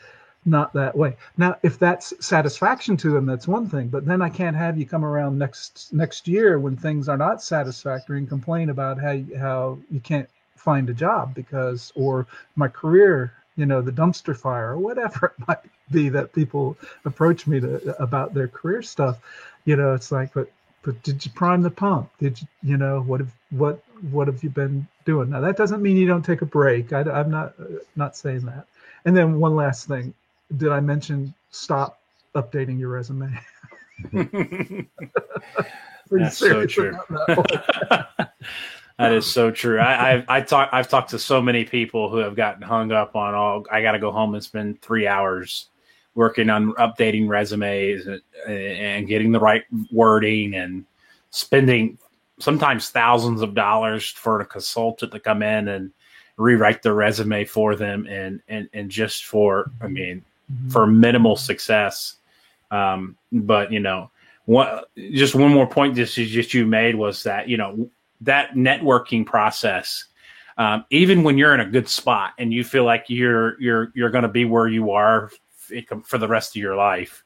[0.49, 1.17] not that way.
[1.37, 3.89] Now, if that's satisfaction to them, that's one thing.
[3.89, 7.43] But then I can't have you come around next next year when things are not
[7.43, 12.27] satisfactory and complain about how you, how you can't find a job because or
[12.57, 17.47] my career, you know, the dumpster fire or whatever it might be that people approach
[17.47, 19.19] me to about their career stuff.
[19.65, 20.51] You know, it's like, but
[20.83, 22.11] but did you prime the pump?
[22.19, 25.31] Did you you know what have what what have you been doing?
[25.31, 26.93] Now that doesn't mean you don't take a break.
[26.93, 28.67] I, I'm not uh, not saying that.
[29.05, 30.15] And then one last thing
[30.57, 32.01] did I mention stop
[32.35, 33.39] updating your resume?
[36.11, 36.99] That's so true.
[37.11, 38.33] that.
[38.99, 39.79] That is so true.
[39.79, 43.15] I, I've I talk I've talked to so many people who have gotten hung up
[43.15, 43.65] on all.
[43.71, 45.69] I got to go home and spend three hours
[46.17, 50.85] working on updating resumes and, and getting the right wording and
[51.31, 51.97] spending
[52.41, 55.93] sometimes thousands of dollars for a consultant to come in and
[56.37, 60.25] rewrite their resume for them and and and just for I mean
[60.71, 62.15] for minimal success.
[62.71, 64.11] Um, but you know,
[64.97, 67.91] just one more point just just you made was that you know
[68.21, 70.05] that networking process.
[70.57, 74.11] Um, even when you're in a good spot and you feel like you're you're you're
[74.11, 75.31] going to be where you are
[76.05, 77.25] for the rest of your life,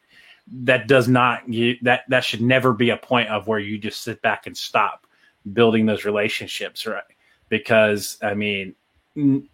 [0.64, 4.02] that does not you, that that should never be a point of where you just
[4.02, 5.06] sit back and stop
[5.52, 7.02] building those relationships, right?
[7.48, 8.74] Because I mean,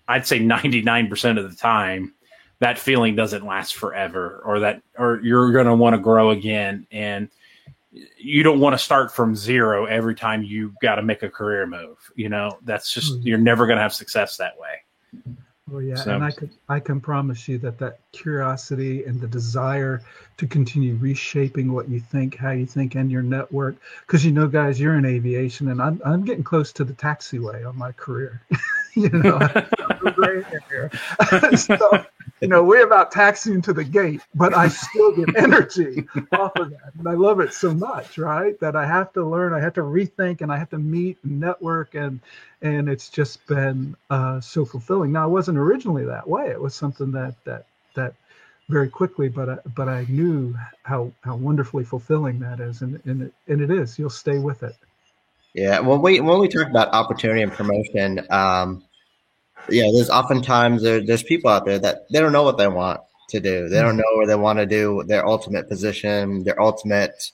[0.07, 2.15] I'd say 99% of the time
[2.61, 6.87] that feeling doesn't last forever or that or you're going to want to grow again
[6.91, 7.29] and
[8.19, 11.67] you don't want to start from zero every time you got to make a career
[11.67, 13.25] move you know that's just Mhm.
[13.25, 14.83] you're never going to have success that way
[15.71, 19.27] Oh yeah, So- and I could I can promise you that that curiosity and the
[19.27, 20.01] desire
[20.39, 23.77] to continue reshaping what you think, how you think, and your network.
[24.07, 27.69] Because you know, guys, you're in aviation, and I'm I'm getting close to the taxiway
[27.69, 28.41] on my career.
[28.95, 29.39] you know,
[31.55, 32.05] so
[32.41, 36.71] you know, we're about taxiing to the gate, but I still get energy off of
[36.71, 38.59] that, and I love it so much, right?
[38.61, 41.41] That I have to learn, I have to rethink, and I have to meet and
[41.41, 42.21] network and
[42.63, 45.13] and it's just been uh, so fulfilling.
[45.13, 46.49] Now, it wasn't originally that way.
[46.49, 48.15] It was something that that that
[48.69, 53.23] very quickly, but I, but I knew how how wonderfully fulfilling that is, and and
[53.23, 53.99] it, and it is.
[53.99, 54.77] You'll stay with it.
[55.55, 58.85] Yeah, Well, we when we talk about opportunity and promotion, um,
[59.69, 63.01] yeah, there's oftentimes there, there's people out there that they don't know what they want
[63.31, 63.69] to do.
[63.69, 67.31] They don't know where they want to do their ultimate position, their ultimate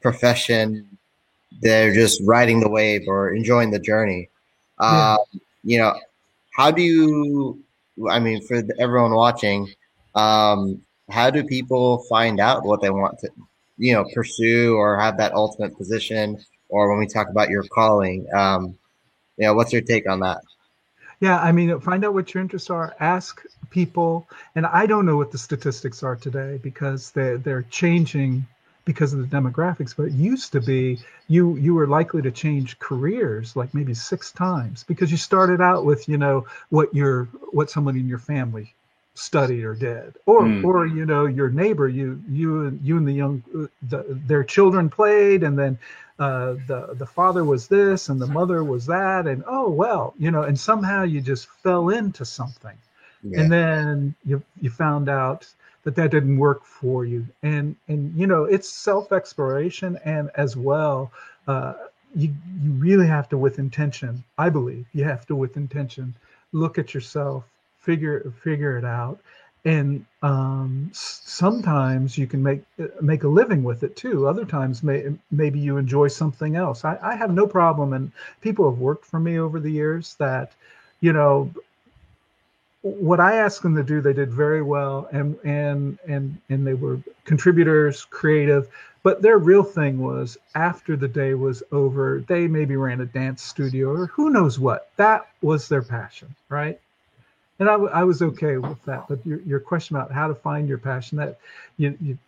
[0.00, 0.98] profession.
[1.62, 4.28] They're just riding the wave or enjoying the journey.
[4.80, 5.14] Yeah.
[5.14, 5.94] Um, you know,
[6.56, 7.62] how do you?
[8.08, 9.68] I mean, for everyone watching,
[10.14, 13.30] um, how do people find out what they want to,
[13.78, 16.38] you know, pursue or have that ultimate position?
[16.68, 18.78] Or when we talk about your calling, um,
[19.36, 20.40] you know, what's your take on that?
[21.20, 22.94] Yeah, I mean, find out what your interests are.
[22.98, 28.46] Ask people, and I don't know what the statistics are today because they're they're changing
[28.86, 29.94] because of the demographics.
[29.94, 30.98] But it used to be
[31.28, 35.84] you you were likely to change careers like maybe six times because you started out
[35.84, 38.74] with you know what your what someone in your family
[39.20, 40.64] studied or dead or mm.
[40.64, 43.42] or you know your neighbor you you and you and the young
[43.82, 45.78] the, their children played and then
[46.18, 50.30] uh, the the father was this and the mother was that and oh well you
[50.30, 52.76] know and somehow you just fell into something
[53.22, 53.40] yeah.
[53.40, 55.46] and then you you found out
[55.82, 60.56] that that didn't work for you and and you know it's self exploration and as
[60.56, 61.12] well
[61.46, 61.74] uh,
[62.14, 66.14] you you really have to with intention i believe you have to with intention
[66.52, 67.44] look at yourself
[67.80, 69.18] figure figure it out
[69.66, 72.62] and um, sometimes you can make
[73.00, 76.98] make a living with it too other times may, maybe you enjoy something else I,
[77.02, 78.10] I have no problem and
[78.40, 80.52] people have worked for me over the years that
[81.00, 81.50] you know
[82.82, 86.74] what I asked them to do, they did very well, and and and and they
[86.74, 88.68] were contributors, creative.
[89.02, 93.42] But their real thing was after the day was over, they maybe ran a dance
[93.42, 94.90] studio or who knows what.
[94.96, 96.78] That was their passion, right?
[97.60, 99.06] And I, was okay with that.
[99.06, 101.38] But your, your question about how to find your passion, that
[101.76, 102.18] you, you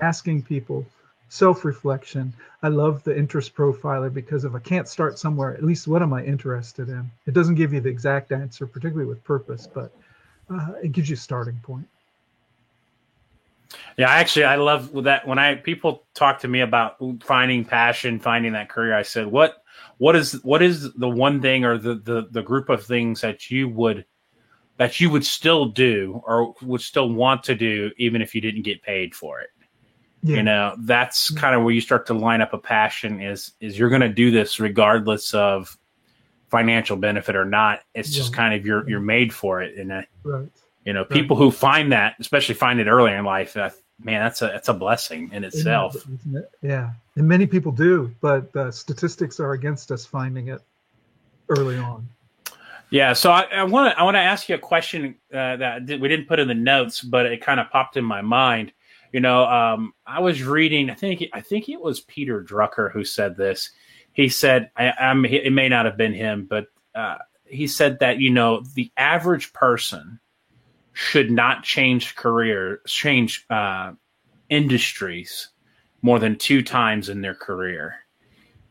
[0.00, 0.84] asking people
[1.28, 2.32] self-reflection.
[2.62, 6.14] I love the interest profiler because if I can't start somewhere, at least what am
[6.14, 7.10] I interested in?
[7.26, 9.92] It doesn't give you the exact answer, particularly with purpose, but
[10.50, 11.86] uh, it gives you a starting point.
[13.98, 18.52] Yeah, actually, I love that when I people talk to me about finding passion, finding
[18.54, 18.96] that career.
[18.96, 19.62] I said, "What,
[19.98, 23.50] what is, what is the one thing or the the the group of things that
[23.50, 24.06] you would
[24.78, 28.62] that you would still do or would still want to do even if you didn't
[28.62, 29.50] get paid for it?"
[30.22, 30.36] Yeah.
[30.36, 33.20] You know, that's kind of where you start to line up a passion.
[33.20, 35.78] Is is you're going to do this regardless of
[36.50, 37.80] financial benefit or not.
[37.94, 40.48] It's just kind of you're you're made for it, and uh, right.
[40.84, 41.44] you know, people right.
[41.44, 43.70] who find that, especially find it early in life, uh,
[44.02, 45.96] man, that's a that's a blessing in itself.
[46.34, 46.50] It?
[46.62, 50.60] Yeah, and many people do, but the statistics are against us finding it
[51.48, 52.08] early on.
[52.90, 56.08] Yeah, so I want to I want to ask you a question uh, that we
[56.08, 58.72] didn't put in the notes, but it kind of popped in my mind.
[59.12, 60.88] You know, um, I was reading.
[60.88, 63.70] I think I think it was Peter Drucker who said this
[64.18, 68.18] he said, I, am it may not have been him, but uh, he said that,
[68.18, 70.18] you know, the average person
[70.92, 73.92] should not change career, change uh,
[74.48, 75.50] industries
[76.02, 77.94] more than two times in their career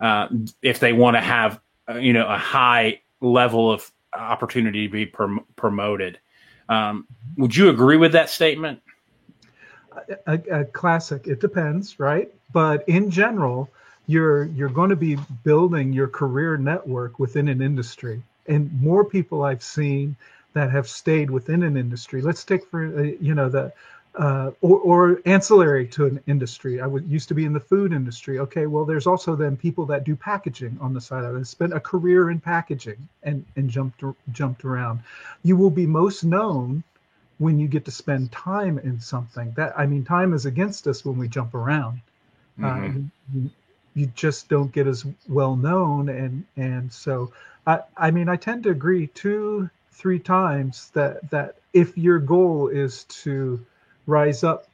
[0.01, 0.28] uh,
[0.61, 5.05] if they want to have, uh, you know, a high level of opportunity to be
[5.05, 6.20] prom- promoted.
[6.70, 7.07] Um,
[7.38, 8.82] would you agree with that statement?
[10.28, 11.28] A, a, classic.
[11.28, 12.32] It depends, right?
[12.53, 13.70] But in general,
[14.07, 19.43] you're you're going to be building your career network within an industry and more people
[19.43, 20.15] i've seen
[20.53, 23.72] that have stayed within an industry let's take for uh, you know the
[24.18, 26.82] uh, or, or, ancillary to an industry.
[26.82, 28.39] I would used to be in the food industry.
[28.39, 31.45] Okay, well, there's also then people that do packaging on the side of it.
[31.45, 35.01] Spent a career in packaging and and jumped jumped around.
[35.43, 36.84] You will be most known
[37.38, 39.51] when you get to spend time in something.
[39.55, 42.01] That I mean, time is against us when we jump around.
[42.59, 43.45] Mm-hmm.
[43.45, 43.49] Uh,
[43.97, 47.32] you just don't get as well known and and so
[47.65, 52.68] i i mean i tend to agree two three times that that if your goal
[52.68, 53.59] is to
[54.08, 54.68] rise up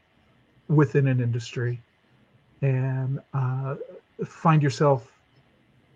[0.70, 1.80] within an industry
[2.62, 3.76] and uh,
[4.26, 5.12] find yourself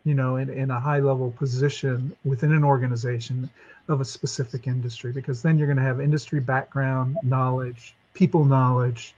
[0.03, 3.49] you know in, in a high level position within an organization
[3.87, 9.15] of a specific industry because then you're going to have industry background knowledge people knowledge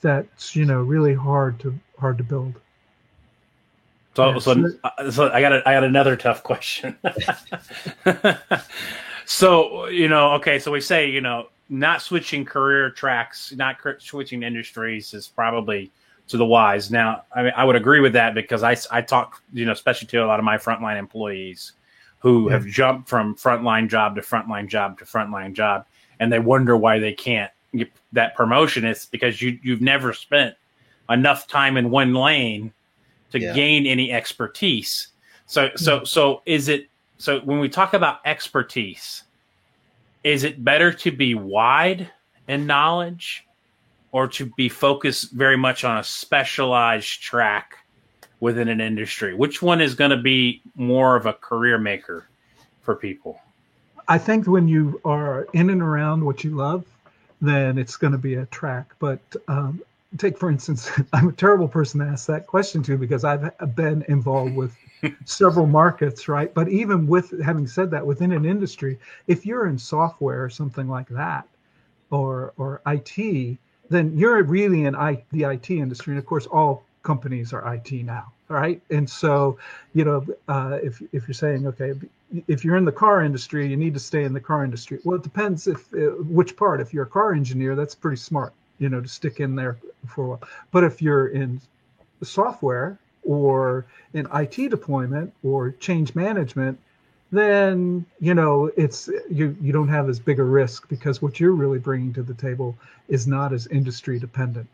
[0.00, 2.54] that's you know really hard to hard to build
[4.16, 6.96] so, yeah, so, uh, so I got a, I got another tough question.
[9.26, 14.42] so you know, okay, so we say you know, not switching career tracks, not switching
[14.42, 15.90] industries is probably
[16.28, 16.90] to the wise.
[16.90, 20.08] Now, I mean, I would agree with that because I I talk you know, especially
[20.08, 21.72] to a lot of my frontline employees
[22.20, 22.54] who yeah.
[22.54, 25.86] have jumped from frontline job to frontline job to frontline job,
[26.20, 28.84] and they wonder why they can't get that promotion.
[28.84, 30.54] It's because you you've never spent
[31.08, 32.72] enough time in one lane
[33.32, 33.52] to yeah.
[33.52, 35.08] gain any expertise.
[35.46, 36.04] So so mm-hmm.
[36.04, 36.88] so is it
[37.18, 39.22] so when we talk about expertise,
[40.26, 42.10] is it better to be wide
[42.48, 43.46] in knowledge
[44.10, 47.76] or to be focused very much on a specialized track
[48.40, 49.34] within an industry?
[49.34, 52.26] Which one is going to be more of a career maker
[52.82, 53.38] for people?
[54.08, 56.84] I think when you are in and around what you love,
[57.40, 58.94] then it's going to be a track.
[58.98, 59.80] But um,
[60.18, 64.04] take for instance i'm a terrible person to ask that question to because i've been
[64.08, 64.74] involved with
[65.24, 69.78] several markets right but even with having said that within an industry if you're in
[69.78, 71.46] software or something like that
[72.10, 76.84] or or it then you're really in I, the it industry and of course all
[77.02, 79.58] companies are it now right and so
[79.94, 81.94] you know uh, if, if you're saying okay
[82.48, 84.98] if you're in the car industry, you need to stay in the car industry.
[85.04, 86.80] Well, it depends if uh, which part.
[86.80, 89.76] If you're a car engineer, that's pretty smart, you know, to stick in there
[90.08, 90.42] for a while.
[90.72, 91.60] But if you're in
[92.22, 96.78] software or in IT deployment or change management,
[97.32, 101.52] then you know it's you you don't have as big a risk because what you're
[101.52, 102.76] really bringing to the table
[103.08, 104.68] is not as industry dependent.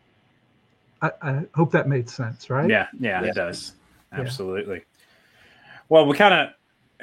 [1.00, 2.68] I, I hope that made sense, right?
[2.68, 3.28] Yeah, yeah, yeah.
[3.30, 3.72] it does.
[4.12, 4.76] Absolutely.
[4.76, 4.82] Yeah.
[5.88, 6.55] Well, we kind of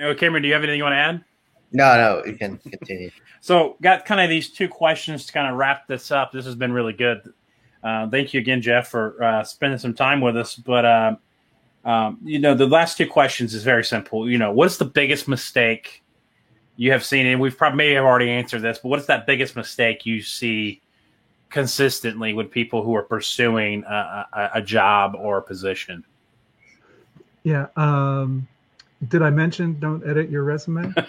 [0.01, 1.23] Oh, Cameron, do you have anything you want to add?
[1.71, 3.11] No, no, you can continue.
[3.41, 6.31] so, got kind of these two questions to kind of wrap this up.
[6.31, 7.21] This has been really good.
[7.83, 10.55] Uh, thank you again, Jeff, for uh, spending some time with us.
[10.55, 11.15] But uh,
[11.85, 14.29] um, you know, the last two questions is very simple.
[14.29, 16.03] You know, what's the biggest mistake
[16.75, 17.25] you have seen?
[17.25, 20.21] And we've probably maybe have already answered this, but what is that biggest mistake you
[20.21, 20.81] see
[21.49, 26.03] consistently with people who are pursuing a, a, a job or a position?
[27.43, 27.67] Yeah.
[27.75, 28.47] Um,
[29.07, 30.93] did I mention don't edit your resume?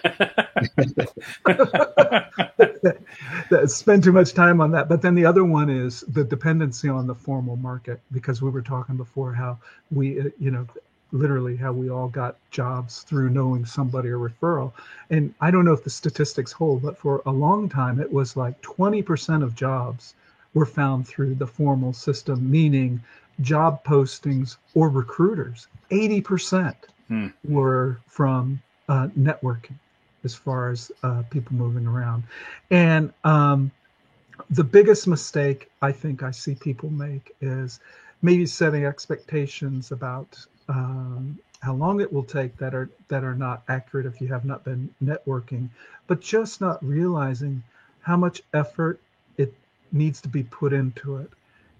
[3.65, 4.87] Spend too much time on that.
[4.87, 8.61] But then the other one is the dependency on the formal market, because we were
[8.61, 9.59] talking before how
[9.91, 10.65] we, uh, you know,
[11.11, 14.71] literally how we all got jobs through knowing somebody or referral.
[15.09, 18.37] And I don't know if the statistics hold, but for a long time, it was
[18.37, 20.15] like 20% of jobs
[20.53, 23.01] were found through the formal system, meaning
[23.41, 25.67] job postings or recruiters.
[25.89, 26.73] 80%
[27.11, 27.27] hmm.
[27.43, 29.75] were from uh, networking
[30.23, 32.23] as far as uh, people moving around.
[32.69, 33.69] And um,
[34.49, 37.79] the biggest mistake I think I see people make is
[38.21, 43.63] maybe setting expectations about um, how long it will take that are that are not
[43.67, 45.67] accurate if you have not been networking,
[46.07, 47.61] but just not realizing
[48.01, 48.99] how much effort
[49.37, 49.53] it
[49.91, 51.29] needs to be put into it.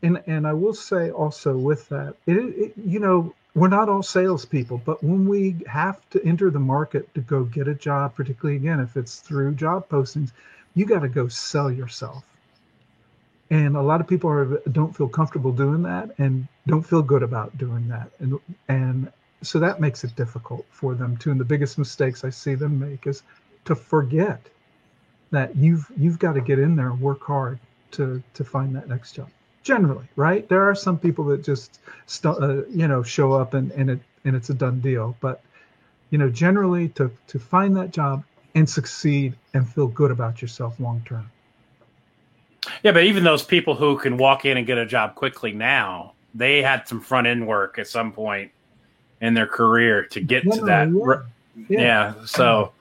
[0.04, 4.04] And and I will say also with that, it, it you know we're not all
[4.04, 8.56] salespeople, but when we have to enter the market to go get a job, particularly
[8.56, 10.32] again, if it's through job postings,
[10.74, 12.24] you got to go sell yourself.
[13.50, 17.24] And a lot of people are, don't feel comfortable doing that and don't feel good
[17.24, 18.10] about doing that.
[18.20, 18.40] And,
[18.70, 21.32] and so that makes it difficult for them too.
[21.32, 23.24] And the biggest mistakes I see them make is
[23.66, 24.40] to forget
[25.32, 27.60] that you've, you've got to get in there and work hard
[27.92, 29.30] to, to find that next job
[29.64, 30.48] generally, right?
[30.50, 34.00] There are some people that just, st- uh, you know, show up and, and it
[34.26, 35.16] and it's a done deal.
[35.20, 35.42] But
[36.10, 38.24] you know, generally, to to find that job
[38.56, 41.30] and succeed and feel good about yourself long term.
[42.84, 46.14] Yeah, but even those people who can walk in and get a job quickly now,
[46.36, 48.52] they had some front end work at some point
[49.20, 50.90] in their career to get yeah, to that.
[50.90, 51.80] Yeah.
[51.80, 52.14] yeah.
[52.16, 52.26] yeah.
[52.26, 52.74] So.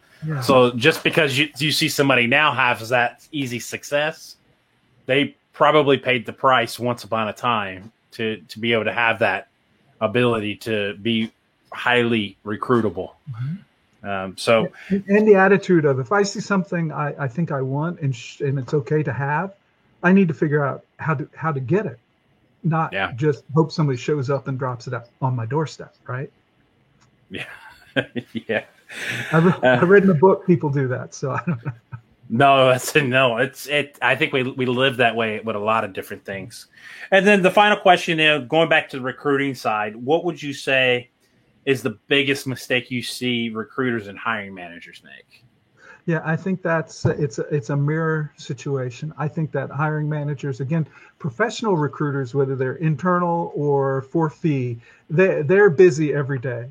[0.43, 4.37] So just because you you see somebody now has that easy success,
[5.07, 9.19] they probably paid the price once upon a time to to be able to have
[9.19, 9.49] that
[10.01, 11.31] ability to be
[11.71, 13.11] highly recruitable.
[13.31, 14.09] Mm-hmm.
[14.09, 17.61] Um, so, and, and, the attitude of if I see something I, I think I
[17.61, 19.53] want and sh- and it's okay to have,
[20.03, 21.99] I need to figure out how to how to get it,
[22.65, 23.13] not yeah.
[23.13, 26.33] just hope somebody shows up and drops it on my doorstep, right?
[27.29, 27.45] Yeah,
[28.33, 28.65] yeah.
[29.31, 31.73] I've, uh, I've read in the book people do that, so I don't know.
[32.33, 33.39] No, that's no.
[33.39, 33.99] It's it.
[34.01, 36.69] I think we we live that way with a lot of different things.
[37.11, 41.11] And then the final question, going back to the recruiting side, what would you say
[41.65, 45.45] is the biggest mistake you see recruiters and hiring managers make?
[46.07, 49.13] Yeah, I think that's it's a, it's a mirror situation.
[49.19, 50.87] I think that hiring managers, again,
[51.19, 54.79] professional recruiters, whether they're internal or for fee,
[55.11, 56.69] they they're busy every day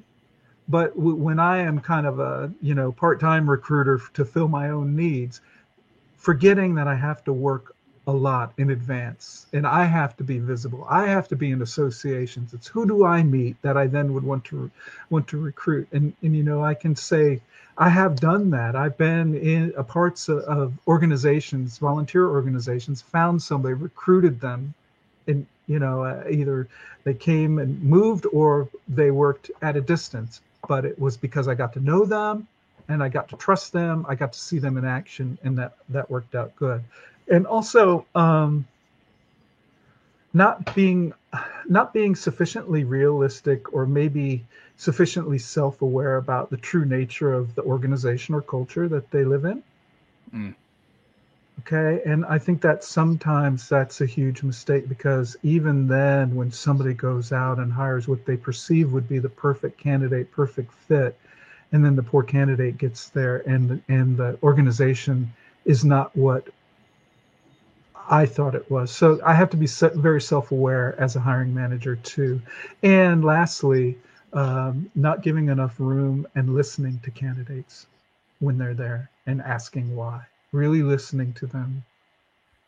[0.69, 4.69] but w- when I am kind of a you know part-time recruiter to fill my
[4.69, 5.41] own needs,
[6.17, 7.75] forgetting that I have to work
[8.07, 10.85] a lot in advance and I have to be visible.
[10.89, 12.53] I have to be in associations.
[12.53, 14.71] It's who do I meet that I then would want to
[15.09, 15.87] want to recruit.
[15.91, 17.41] And and you know I can say
[17.77, 18.75] I have done that.
[18.75, 24.73] I've been in parts of, of organizations, volunteer organizations, found somebody, recruited them,
[25.27, 26.67] and you know uh, either
[27.05, 31.55] they came and moved or they worked at a distance but it was because I
[31.55, 32.47] got to know them
[32.87, 34.05] and I got to trust them.
[34.07, 36.83] I got to see them in action, and that that worked out good.
[37.27, 38.65] And also, um,
[40.33, 41.13] not being
[41.67, 44.45] not being sufficiently realistic or maybe
[44.77, 49.61] sufficiently self-aware about the true nature of the organization or culture that they live in.
[50.33, 50.55] Mm.
[51.59, 56.93] Okay, and I think that sometimes that's a huge mistake because even then, when somebody
[56.93, 61.17] goes out and hires what they perceive would be the perfect candidate, perfect fit,
[61.71, 65.31] and then the poor candidate gets there and and the organization
[65.65, 66.47] is not what
[68.09, 68.91] I thought it was.
[68.91, 72.41] So I have to be very self-aware as a hiring manager too.
[72.83, 73.97] And lastly,
[74.33, 77.87] um, not giving enough room and listening to candidates
[78.39, 81.83] when they're there and asking why, really listening to them,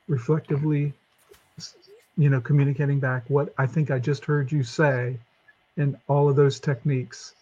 [0.07, 0.93] reflectively,
[2.17, 5.17] you know, communicating back what I think I just heard you say,
[5.77, 7.33] and all of those techniques,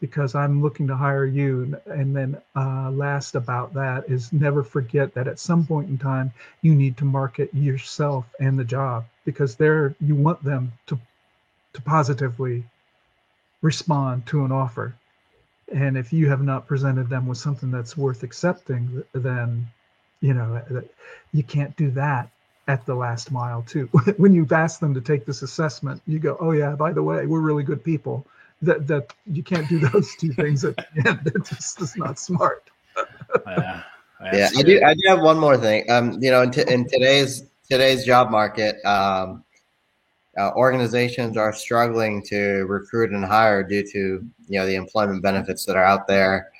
[0.00, 1.80] because I'm looking to hire you.
[1.86, 6.32] And then uh, last about that is never forget that at some point in time
[6.62, 10.98] you need to market yourself and the job because there you want them to
[11.72, 12.64] to positively
[13.62, 14.94] respond to an offer.
[15.72, 19.66] And if you have not presented them with something that's worth accepting, then
[20.20, 20.62] you know
[21.32, 22.30] you can't do that
[22.68, 23.86] at the last mile too.
[24.16, 27.26] when you've asked them to take this assessment, you go, "Oh yeah, by the way,
[27.26, 28.26] we're really good people."
[28.62, 31.32] That that you can't do those two things at the end.
[31.34, 32.70] It's just it's not smart.
[33.46, 33.82] yeah,
[34.32, 34.82] yeah I do.
[34.82, 35.88] I do have one more thing.
[35.90, 39.44] Um, you know, in, t- in today's today's job market, um,
[40.38, 45.64] uh, organizations are struggling to recruit and hire due to you know the employment benefits
[45.66, 46.50] that are out there.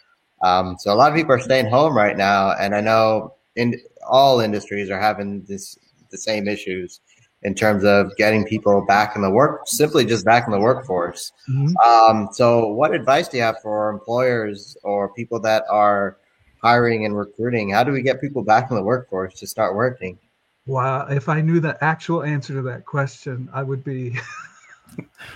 [0.43, 3.81] Um, so a lot of people are staying home right now, and I know in
[4.07, 5.79] all industries are having this
[6.11, 7.01] the same issues
[7.43, 11.33] in terms of getting people back in the work, simply just back in the workforce.
[11.49, 11.77] Mm-hmm.
[11.77, 16.19] Um, so, what advice do you have for employers or people that are
[16.63, 17.71] hiring and recruiting?
[17.71, 20.19] How do we get people back in the workforce to start working?
[20.67, 24.19] Wow, if I knew the actual answer to that question, I would be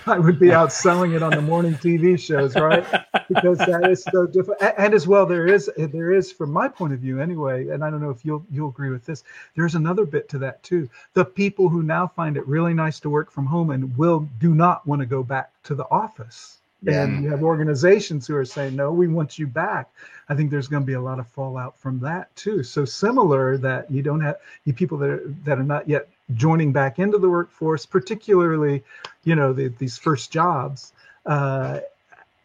[0.05, 2.85] I would be out selling it on the morning TV shows, right?
[3.27, 4.61] Because that is so different.
[4.77, 7.69] And as well, there is there is, from my point of view, anyway.
[7.69, 9.23] And I don't know if you'll you'll agree with this.
[9.55, 10.89] There's another bit to that too.
[11.13, 14.55] The people who now find it really nice to work from home and will do
[14.55, 17.03] not want to go back to the office yeah.
[17.03, 19.89] and you have organizations who are saying no we want you back
[20.29, 23.57] i think there's going to be a lot of fallout from that too so similar
[23.57, 27.17] that you don't have you people that are, that are not yet joining back into
[27.17, 28.83] the workforce particularly
[29.23, 30.93] you know the, these first jobs
[31.25, 31.79] uh,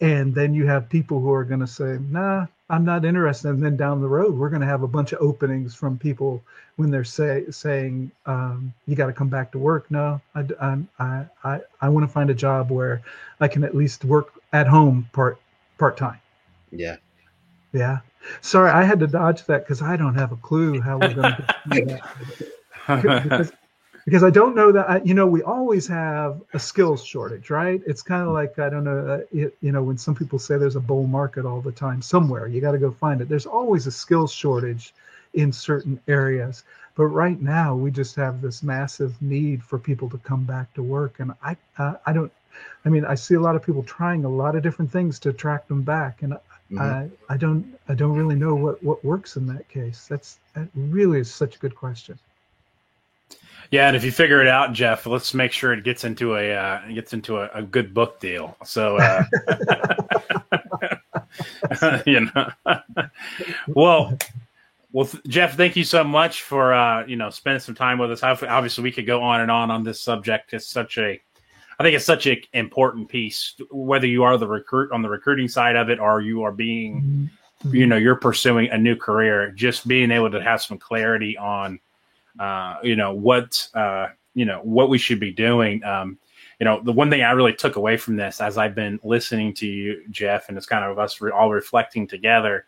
[0.01, 3.49] and then you have people who are going to say nah i'm not interested.
[3.49, 6.43] And then down the road we're going to have a bunch of openings from people
[6.77, 9.91] when they're say, saying um, you got to come back to work.
[9.91, 10.45] No i
[11.01, 13.03] i i, I want to find a job where
[13.41, 15.39] i can at least work at home part
[15.79, 16.21] part time
[16.73, 16.97] yeah.
[17.73, 17.99] Yeah.
[18.41, 21.35] Sorry i had to dodge that because i don't have a clue how we're going
[21.35, 23.53] to do that
[24.07, 27.83] because, I don't know that I, you know we always have a skills shortage, right?
[27.87, 30.57] It's kind of like I don't know, uh, it, you know, when some people say
[30.57, 33.29] there's a bull market all the time somewhere, you got to go find it.
[33.29, 34.95] There's always a skills shortage
[35.35, 36.63] in certain areas,
[36.95, 40.83] but right now we just have this massive need for people to come back to
[40.85, 42.33] work, and I uh, I don't,
[42.85, 45.31] I mean I see a lot of people trying a lot of different things to
[45.31, 46.79] attract them back, and mm-hmm.
[46.79, 50.07] I I don't I don't really know what what works in that case.
[50.09, 52.19] That's that really is such a good question.
[53.71, 56.55] Yeah, and if you figure it out, Jeff, let's make sure it gets into a
[56.55, 58.57] uh, gets into a, a, good book deal.
[58.65, 59.25] So, uh,
[62.07, 62.51] you know,
[63.69, 64.17] well,
[64.93, 68.23] well, Jeff, thank you so much for uh, you know spending some time with us.
[68.23, 70.55] Obviously, we could go on and on on this subject.
[70.55, 71.21] It's such a,
[71.79, 73.55] I think it's such an important piece.
[73.71, 77.31] Whether you are the recruit on the recruiting side of it, or you are being,
[77.65, 77.75] mm-hmm.
[77.75, 81.81] you know, you're pursuing a new career, just being able to have some clarity on
[82.39, 85.83] uh, you know what uh, you know what we should be doing.
[85.85, 86.19] Um,
[86.61, 89.53] you know, the one thing I really took away from this, as I've been listening
[89.55, 92.67] to you, Jeff, and it's kind of us re- all reflecting together,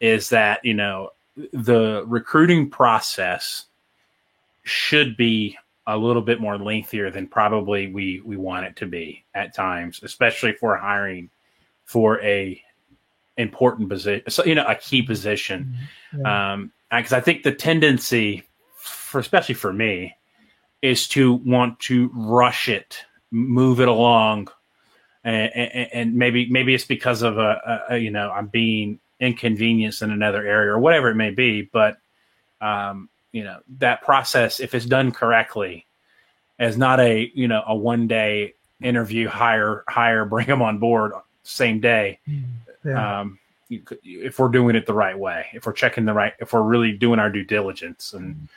[0.00, 1.10] is that you know
[1.52, 3.66] the recruiting process
[4.64, 5.56] should be
[5.86, 10.00] a little bit more lengthier than probably we we want it to be at times,
[10.02, 11.30] especially for hiring
[11.84, 12.62] for a
[13.36, 15.76] important position, so, you know, a key position.
[16.12, 16.20] Mm-hmm.
[16.20, 16.52] Yeah.
[16.52, 18.42] Um, because I think the tendency
[19.10, 20.16] for especially for me,
[20.80, 24.48] is to want to rush it, move it along,
[25.24, 30.00] and, and, and maybe maybe it's because of a, a, you know I'm being inconvenienced
[30.00, 31.98] in another area or whatever it may be, but
[32.60, 35.86] um, you know that process, if it's done correctly,
[36.60, 41.12] is not a you know a one day interview, hire hire, bring them on board
[41.42, 42.20] same day.
[42.28, 42.44] Mm,
[42.84, 43.20] yeah.
[43.20, 43.39] Um,
[43.70, 46.92] if we're doing it the right way, if we're checking the right, if we're really
[46.92, 48.12] doing our due diligence.
[48.12, 48.48] And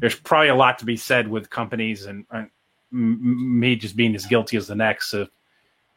[0.00, 2.50] there's probably a lot to be said with companies and, and
[2.90, 5.30] me just being as guilty as the next of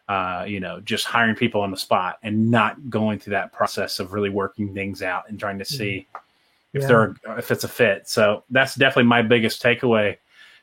[0.10, 4.00] uh, you know just hiring people on the spot and not going through that process
[4.00, 6.06] of really working things out and trying to see
[6.74, 6.82] yeah.
[6.82, 8.08] if they're if it's a fit.
[8.08, 10.18] So that's definitely my biggest takeaway.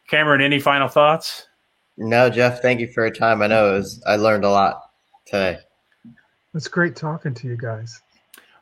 [0.08, 1.48] Cameron any final thoughts?
[1.96, 3.42] No jeff thank you for your time.
[3.42, 4.90] I know it was i learned a lot
[5.26, 5.58] today
[6.54, 8.00] it's great talking to you guys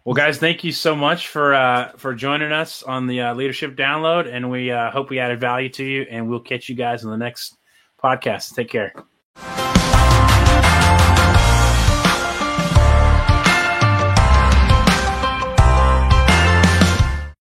[0.04, 3.76] well, guys, thank you so much for uh, for joining us on the uh, Leadership
[3.76, 6.06] Download, and we uh, hope we added value to you.
[6.10, 7.58] And we'll catch you guys in the next
[8.02, 8.54] podcast.
[8.54, 8.94] Take care.